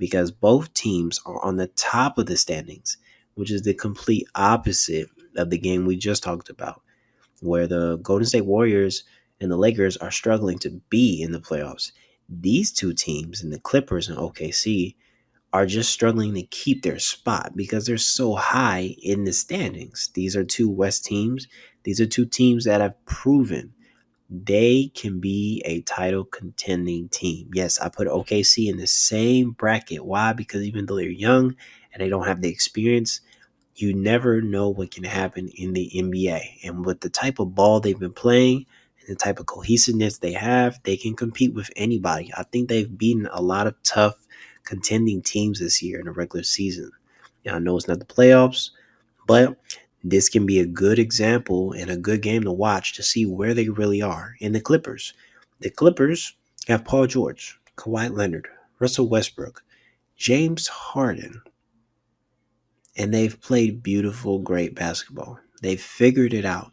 because 0.00 0.30
both 0.30 0.72
teams 0.72 1.20
are 1.26 1.44
on 1.44 1.56
the 1.56 1.66
top 1.66 2.16
of 2.16 2.24
the 2.24 2.36
standings, 2.38 2.96
which 3.34 3.50
is 3.50 3.62
the 3.62 3.74
complete 3.74 4.26
opposite 4.34 5.08
of 5.36 5.50
the 5.50 5.58
game 5.58 5.84
we 5.84 5.94
just 5.94 6.22
talked 6.22 6.48
about, 6.48 6.80
where 7.42 7.66
the 7.66 7.98
Golden 7.98 8.26
State 8.26 8.46
Warriors 8.46 9.04
and 9.42 9.50
the 9.50 9.58
Lakers 9.58 9.98
are 9.98 10.10
struggling 10.10 10.58
to 10.60 10.80
be 10.88 11.20
in 11.22 11.32
the 11.32 11.38
playoffs. 11.38 11.92
These 12.30 12.72
two 12.72 12.94
teams, 12.94 13.42
and 13.42 13.52
the 13.52 13.60
Clippers 13.60 14.08
and 14.08 14.16
OKC, 14.16 14.96
are 15.52 15.66
just 15.66 15.90
struggling 15.90 16.32
to 16.34 16.42
keep 16.44 16.82
their 16.82 16.98
spot 16.98 17.52
because 17.54 17.84
they're 17.84 17.98
so 17.98 18.36
high 18.36 18.94
in 19.02 19.24
the 19.24 19.32
standings. 19.34 20.08
These 20.14 20.34
are 20.34 20.44
two 20.44 20.70
West 20.70 21.04
teams. 21.04 21.46
These 21.82 22.00
are 22.00 22.06
two 22.06 22.24
teams 22.24 22.64
that 22.64 22.80
have 22.80 23.04
proven 23.04 23.74
they 24.30 24.92
can 24.94 25.18
be 25.18 25.60
a 25.64 25.80
title 25.82 26.24
contending 26.24 27.08
team. 27.08 27.50
Yes, 27.52 27.80
I 27.80 27.88
put 27.88 28.06
OKC 28.06 28.70
in 28.70 28.76
the 28.76 28.86
same 28.86 29.50
bracket. 29.50 30.04
Why? 30.04 30.32
Because 30.32 30.62
even 30.62 30.86
though 30.86 30.96
they're 30.96 31.08
young 31.08 31.56
and 31.92 32.00
they 32.00 32.08
don't 32.08 32.26
have 32.26 32.40
the 32.40 32.48
experience, 32.48 33.20
you 33.74 33.92
never 33.92 34.40
know 34.40 34.68
what 34.68 34.92
can 34.92 35.04
happen 35.04 35.48
in 35.48 35.72
the 35.72 35.90
NBA. 35.94 36.64
And 36.64 36.84
with 36.86 37.00
the 37.00 37.10
type 37.10 37.40
of 37.40 37.54
ball 37.56 37.80
they've 37.80 37.98
been 37.98 38.12
playing 38.12 38.66
and 39.00 39.08
the 39.08 39.16
type 39.16 39.40
of 39.40 39.46
cohesiveness 39.46 40.18
they 40.18 40.32
have, 40.32 40.78
they 40.84 40.96
can 40.96 41.16
compete 41.16 41.52
with 41.54 41.70
anybody. 41.74 42.30
I 42.36 42.44
think 42.44 42.68
they've 42.68 42.98
beaten 42.98 43.28
a 43.32 43.42
lot 43.42 43.66
of 43.66 43.82
tough 43.82 44.14
contending 44.62 45.22
teams 45.22 45.58
this 45.58 45.82
year 45.82 45.98
in 45.98 46.06
the 46.06 46.12
regular 46.12 46.44
season. 46.44 46.92
Now, 47.44 47.56
I 47.56 47.58
know 47.58 47.76
it's 47.76 47.88
not 47.88 47.98
the 47.98 48.04
playoffs, 48.04 48.70
but 49.26 49.56
this 50.02 50.28
can 50.28 50.46
be 50.46 50.58
a 50.58 50.66
good 50.66 50.98
example 50.98 51.72
and 51.72 51.90
a 51.90 51.96
good 51.96 52.22
game 52.22 52.42
to 52.44 52.52
watch 52.52 52.94
to 52.94 53.02
see 53.02 53.26
where 53.26 53.54
they 53.54 53.68
really 53.68 54.00
are 54.00 54.34
in 54.40 54.52
the 54.52 54.60
Clippers. 54.60 55.12
The 55.60 55.70
Clippers 55.70 56.34
have 56.68 56.84
Paul 56.84 57.06
George, 57.06 57.58
Kawhi 57.76 58.10
Leonard, 58.10 58.48
Russell 58.78 59.08
Westbrook, 59.08 59.62
James 60.16 60.68
Harden, 60.68 61.42
and 62.96 63.12
they've 63.12 63.40
played 63.40 63.82
beautiful, 63.82 64.38
great 64.38 64.74
basketball. 64.74 65.38
They've 65.62 65.80
figured 65.80 66.34
it 66.34 66.44
out. 66.44 66.72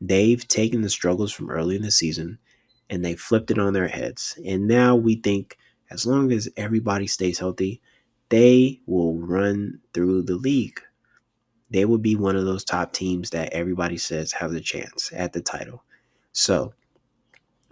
They've 0.00 0.46
taken 0.46 0.82
the 0.82 0.90
struggles 0.90 1.32
from 1.32 1.50
early 1.50 1.76
in 1.76 1.82
the 1.82 1.90
season 1.90 2.38
and 2.88 3.04
they 3.04 3.14
flipped 3.14 3.50
it 3.50 3.58
on 3.58 3.72
their 3.72 3.88
heads. 3.88 4.38
And 4.44 4.66
now 4.66 4.96
we 4.96 5.16
think 5.16 5.56
as 5.90 6.06
long 6.06 6.32
as 6.32 6.48
everybody 6.56 7.06
stays 7.06 7.38
healthy, 7.38 7.80
they 8.30 8.80
will 8.86 9.16
run 9.16 9.80
through 9.92 10.22
the 10.22 10.36
league. 10.36 10.80
They 11.70 11.84
will 11.84 11.98
be 11.98 12.16
one 12.16 12.36
of 12.36 12.44
those 12.44 12.64
top 12.64 12.92
teams 12.92 13.30
that 13.30 13.52
everybody 13.52 13.96
says 13.96 14.32
have 14.32 14.52
a 14.52 14.60
chance 14.60 15.12
at 15.14 15.32
the 15.32 15.40
title. 15.40 15.84
So, 16.32 16.74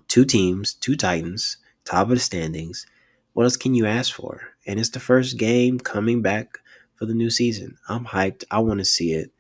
two 0.07 0.25
teams, 0.25 0.75
two 0.75 0.97
Titans, 0.97 1.59
top 1.85 2.05
of 2.05 2.11
the 2.11 2.21
standings. 2.21 2.87
What 3.33 3.45
else 3.45 3.57
can 3.57 3.75
you 3.75 3.87
ask 3.87 4.13
for? 4.13 4.41
And 4.67 4.79
it's 4.79 4.91
the 4.91 5.01
first 5.01 5.39
game 5.39 5.79
coming 5.79 6.23
back 6.23 6.59
for 6.97 7.07
the 7.07 7.15
new 7.15 7.31
season. 7.31 7.77
I'm 7.89 8.05
hyped. 8.05 8.45
I 8.51 8.59
want 8.59 8.79
to 8.79 8.85
see 8.85 9.13
it. 9.13 9.31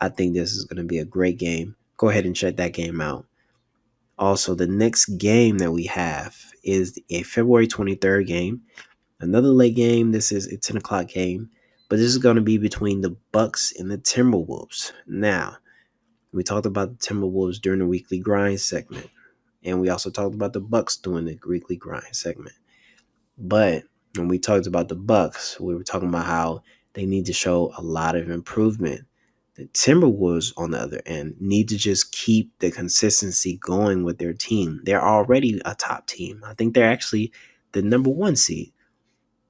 I 0.00 0.08
think 0.08 0.34
this 0.34 0.52
is 0.52 0.64
going 0.64 0.78
to 0.78 0.84
be 0.84 0.98
a 0.98 1.04
great 1.04 1.38
game. 1.38 1.76
Go 1.96 2.08
ahead 2.08 2.24
and 2.24 2.34
check 2.34 2.56
that 2.56 2.72
game 2.72 3.00
out. 3.00 3.26
Also, 4.18 4.54
the 4.54 4.66
next 4.66 5.06
game 5.18 5.58
that 5.58 5.72
we 5.72 5.84
have 5.86 6.36
is 6.62 6.98
a 7.10 7.22
February 7.22 7.66
23rd 7.66 8.26
game. 8.26 8.62
Another 9.20 9.48
late 9.48 9.74
game. 9.74 10.12
This 10.12 10.32
is 10.32 10.46
a 10.46 10.56
10 10.56 10.76
o'clock 10.76 11.08
game, 11.08 11.50
but 11.92 11.98
this 11.98 12.08
is 12.08 12.16
going 12.16 12.36
to 12.36 12.40
be 12.40 12.56
between 12.56 13.02
the 13.02 13.14
Bucks 13.32 13.70
and 13.78 13.90
the 13.90 13.98
Timberwolves. 13.98 14.92
Now, 15.06 15.58
we 16.32 16.42
talked 16.42 16.64
about 16.64 16.88
the 16.88 17.06
Timberwolves 17.06 17.60
during 17.60 17.80
the 17.80 17.86
weekly 17.86 18.18
grind 18.18 18.62
segment, 18.62 19.10
and 19.62 19.78
we 19.78 19.90
also 19.90 20.08
talked 20.08 20.34
about 20.34 20.54
the 20.54 20.60
Bucks 20.60 20.96
during 20.96 21.26
the 21.26 21.38
weekly 21.46 21.76
grind 21.76 22.16
segment. 22.16 22.54
But 23.36 23.82
when 24.16 24.28
we 24.28 24.38
talked 24.38 24.66
about 24.66 24.88
the 24.88 24.94
Bucks, 24.94 25.60
we 25.60 25.74
were 25.74 25.84
talking 25.84 26.08
about 26.08 26.24
how 26.24 26.62
they 26.94 27.04
need 27.04 27.26
to 27.26 27.34
show 27.34 27.74
a 27.76 27.82
lot 27.82 28.16
of 28.16 28.30
improvement 28.30 29.02
the 29.56 29.66
Timberwolves, 29.66 30.54
on 30.56 30.70
the 30.70 30.78
other 30.78 31.02
end, 31.04 31.36
need 31.40 31.68
to 31.68 31.76
just 31.76 32.10
keep 32.10 32.58
the 32.60 32.70
consistency 32.70 33.58
going 33.58 34.02
with 34.02 34.16
their 34.16 34.32
team. 34.32 34.80
They're 34.84 35.04
already 35.04 35.60
a 35.66 35.74
top 35.74 36.06
team. 36.06 36.42
I 36.42 36.54
think 36.54 36.72
they're 36.72 36.90
actually 36.90 37.32
the 37.72 37.82
number 37.82 38.08
one 38.08 38.36
seed. 38.36 38.72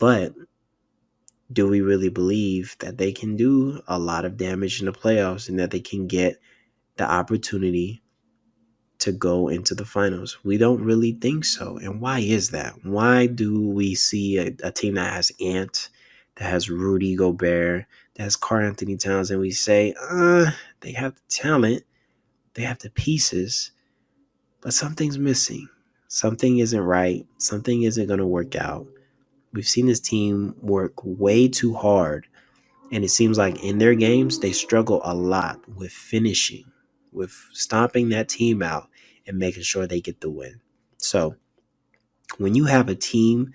But 0.00 0.32
do 1.52 1.68
we 1.68 1.80
really 1.80 2.08
believe 2.08 2.76
that 2.80 2.98
they 2.98 3.12
can 3.12 3.36
do 3.36 3.80
a 3.86 3.98
lot 3.98 4.24
of 4.24 4.36
damage 4.36 4.80
in 4.80 4.86
the 4.86 4.92
playoffs 4.92 5.48
and 5.48 5.58
that 5.58 5.70
they 5.70 5.80
can 5.80 6.06
get 6.06 6.40
the 6.96 7.10
opportunity 7.10 8.02
to 8.98 9.12
go 9.12 9.48
into 9.48 9.74
the 9.74 9.84
finals? 9.84 10.38
We 10.44 10.56
don't 10.56 10.82
really 10.82 11.12
think 11.12 11.44
so. 11.44 11.78
And 11.78 12.00
why 12.00 12.20
is 12.20 12.50
that? 12.50 12.84
Why 12.84 13.26
do 13.26 13.68
we 13.68 13.94
see 13.94 14.38
a, 14.38 14.54
a 14.62 14.70
team 14.70 14.94
that 14.94 15.12
has 15.12 15.32
Ant, 15.40 15.88
that 16.36 16.44
has 16.44 16.70
Rudy 16.70 17.16
Gobert, 17.16 17.86
that 18.14 18.22
has 18.22 18.36
Karl-Anthony 18.36 18.96
Towns, 18.96 19.30
and 19.30 19.40
we 19.40 19.50
say, 19.50 19.94
uh, 20.00 20.50
they 20.80 20.92
have 20.92 21.14
the 21.14 21.20
talent, 21.28 21.84
they 22.54 22.62
have 22.62 22.78
the 22.78 22.90
pieces, 22.90 23.72
but 24.60 24.72
something's 24.74 25.18
missing. 25.18 25.68
Something 26.08 26.58
isn't 26.58 26.78
right. 26.78 27.26
Something 27.38 27.82
isn't 27.82 28.06
going 28.06 28.18
to 28.18 28.26
work 28.26 28.54
out. 28.54 28.86
We've 29.52 29.68
seen 29.68 29.86
this 29.86 30.00
team 30.00 30.54
work 30.60 30.94
way 31.04 31.48
too 31.48 31.74
hard, 31.74 32.26
and 32.92 33.04
it 33.04 33.10
seems 33.10 33.38
like 33.38 33.62
in 33.64 33.78
their 33.78 33.94
games, 33.94 34.38
they 34.38 34.52
struggle 34.52 35.00
a 35.04 35.14
lot 35.14 35.60
with 35.68 35.92
finishing, 35.92 36.64
with 37.12 37.32
stomping 37.52 38.10
that 38.10 38.28
team 38.28 38.62
out 38.62 38.88
and 39.26 39.38
making 39.38 39.64
sure 39.64 39.86
they 39.86 40.00
get 40.00 40.20
the 40.20 40.30
win. 40.30 40.60
So, 40.98 41.36
when 42.38 42.54
you 42.54 42.64
have 42.66 42.88
a 42.88 42.94
team 42.94 43.52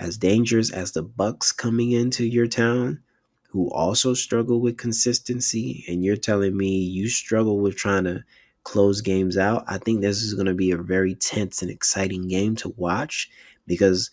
as 0.00 0.18
dangerous 0.18 0.72
as 0.72 0.92
the 0.92 1.02
Bucks 1.02 1.52
coming 1.52 1.92
into 1.92 2.24
your 2.24 2.46
town, 2.48 3.02
who 3.50 3.70
also 3.70 4.14
struggle 4.14 4.60
with 4.60 4.78
consistency, 4.78 5.84
and 5.88 6.04
you're 6.04 6.16
telling 6.16 6.56
me 6.56 6.78
you 6.78 7.08
struggle 7.08 7.60
with 7.60 7.76
trying 7.76 8.04
to 8.04 8.24
close 8.64 9.00
games 9.00 9.36
out, 9.36 9.64
I 9.68 9.78
think 9.78 10.00
this 10.00 10.22
is 10.22 10.34
going 10.34 10.46
to 10.46 10.54
be 10.54 10.70
a 10.70 10.78
very 10.78 11.14
tense 11.14 11.62
and 11.62 11.70
exciting 11.70 12.28
game 12.28 12.56
to 12.56 12.70
watch 12.70 13.30
because 13.66 14.10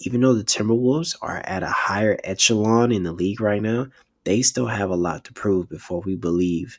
even 0.00 0.22
though 0.22 0.34
the 0.34 0.44
Timberwolves 0.44 1.14
are 1.20 1.42
at 1.44 1.62
a 1.62 1.68
higher 1.68 2.18
echelon 2.24 2.90
in 2.90 3.02
the 3.02 3.12
league 3.12 3.40
right 3.40 3.62
now, 3.62 3.86
they 4.24 4.42
still 4.42 4.66
have 4.66 4.90
a 4.90 4.96
lot 4.96 5.24
to 5.24 5.32
prove 5.32 5.68
before 5.68 6.00
we 6.00 6.16
believe 6.16 6.78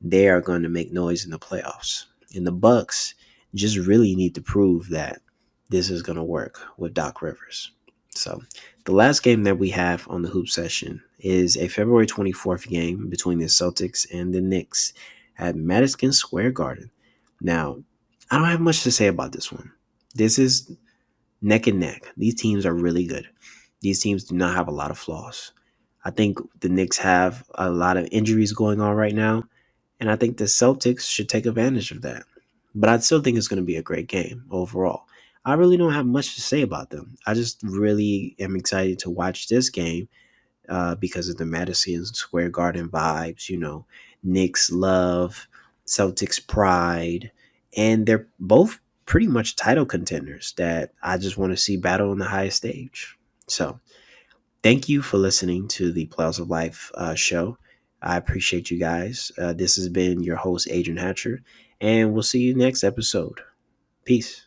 they 0.00 0.28
are 0.28 0.40
going 0.40 0.62
to 0.62 0.68
make 0.68 0.92
noise 0.92 1.24
in 1.24 1.30
the 1.30 1.38
playoffs. 1.38 2.06
And 2.34 2.46
the 2.46 2.52
Bucks 2.52 3.14
just 3.54 3.76
really 3.76 4.16
need 4.16 4.34
to 4.34 4.42
prove 4.42 4.88
that 4.88 5.20
this 5.68 5.90
is 5.90 6.02
going 6.02 6.16
to 6.16 6.24
work 6.24 6.60
with 6.78 6.94
Doc 6.94 7.22
Rivers. 7.22 7.72
So, 8.10 8.42
the 8.84 8.92
last 8.92 9.22
game 9.22 9.44
that 9.44 9.58
we 9.58 9.70
have 9.70 10.06
on 10.08 10.22
the 10.22 10.28
hoop 10.28 10.48
session 10.48 11.02
is 11.20 11.56
a 11.56 11.68
February 11.68 12.06
24th 12.06 12.68
game 12.68 13.08
between 13.08 13.38
the 13.38 13.46
Celtics 13.46 14.06
and 14.12 14.34
the 14.34 14.40
Knicks 14.40 14.92
at 15.38 15.56
Madison 15.56 16.12
Square 16.12 16.50
Garden. 16.52 16.90
Now, 17.40 17.82
I 18.30 18.36
don't 18.36 18.48
have 18.48 18.60
much 18.60 18.82
to 18.82 18.90
say 18.90 19.06
about 19.06 19.32
this 19.32 19.52
one. 19.52 19.72
This 20.14 20.38
is 20.38 20.70
neck 21.42 21.66
and 21.66 21.80
neck. 21.80 22.06
These 22.16 22.36
teams 22.36 22.64
are 22.64 22.74
really 22.74 23.06
good. 23.06 23.28
These 23.80 24.00
teams 24.00 24.24
do 24.24 24.34
not 24.34 24.54
have 24.54 24.68
a 24.68 24.72
lot 24.72 24.90
of 24.90 24.98
flaws. 24.98 25.52
I 26.04 26.10
think 26.10 26.38
the 26.60 26.68
Knicks 26.68 26.98
have 26.98 27.44
a 27.54 27.70
lot 27.70 27.96
of 27.96 28.08
injuries 28.10 28.52
going 28.52 28.80
on 28.80 28.96
right 28.96 29.14
now, 29.14 29.44
and 30.00 30.10
I 30.10 30.16
think 30.16 30.36
the 30.36 30.44
Celtics 30.44 31.02
should 31.08 31.28
take 31.28 31.46
advantage 31.46 31.90
of 31.90 32.02
that. 32.02 32.24
But 32.74 32.88
I 32.88 32.98
still 32.98 33.20
think 33.20 33.36
it's 33.36 33.48
going 33.48 33.60
to 33.62 33.66
be 33.66 33.76
a 33.76 33.82
great 33.82 34.08
game 34.08 34.44
overall. 34.50 35.04
I 35.44 35.54
really 35.54 35.76
don't 35.76 35.92
have 35.92 36.06
much 36.06 36.34
to 36.36 36.40
say 36.40 36.62
about 36.62 36.90
them. 36.90 37.16
I 37.26 37.34
just 37.34 37.60
really 37.62 38.36
am 38.38 38.56
excited 38.56 39.00
to 39.00 39.10
watch 39.10 39.48
this 39.48 39.70
game 39.70 40.08
uh, 40.68 40.94
because 40.94 41.28
of 41.28 41.36
the 41.36 41.44
Madison 41.44 42.04
Square 42.06 42.50
Garden 42.50 42.88
vibes, 42.88 43.48
you 43.48 43.58
know, 43.58 43.84
Knicks 44.22 44.70
love, 44.70 45.48
Celtics 45.86 46.44
pride, 46.44 47.32
and 47.76 48.06
they're 48.06 48.28
both 48.38 48.78
pretty 49.06 49.26
much 49.26 49.56
title 49.56 49.86
contenders 49.86 50.54
that 50.56 50.92
I 51.02 51.18
just 51.18 51.36
want 51.36 51.52
to 51.52 51.56
see 51.56 51.76
battle 51.76 52.10
on 52.10 52.18
the 52.18 52.24
highest 52.24 52.58
stage. 52.58 53.16
So, 53.46 53.80
thank 54.62 54.88
you 54.88 55.02
for 55.02 55.18
listening 55.18 55.68
to 55.68 55.92
the 55.92 56.06
Playoffs 56.06 56.40
of 56.40 56.50
Life 56.50 56.90
uh, 56.94 57.14
show. 57.14 57.58
I 58.00 58.16
appreciate 58.16 58.70
you 58.70 58.78
guys. 58.78 59.30
Uh, 59.38 59.52
this 59.52 59.76
has 59.76 59.88
been 59.88 60.22
your 60.22 60.36
host, 60.36 60.68
Adrian 60.70 60.98
Hatcher, 60.98 61.42
and 61.80 62.12
we'll 62.12 62.22
see 62.22 62.40
you 62.40 62.54
next 62.54 62.82
episode. 62.84 63.40
Peace. 64.04 64.46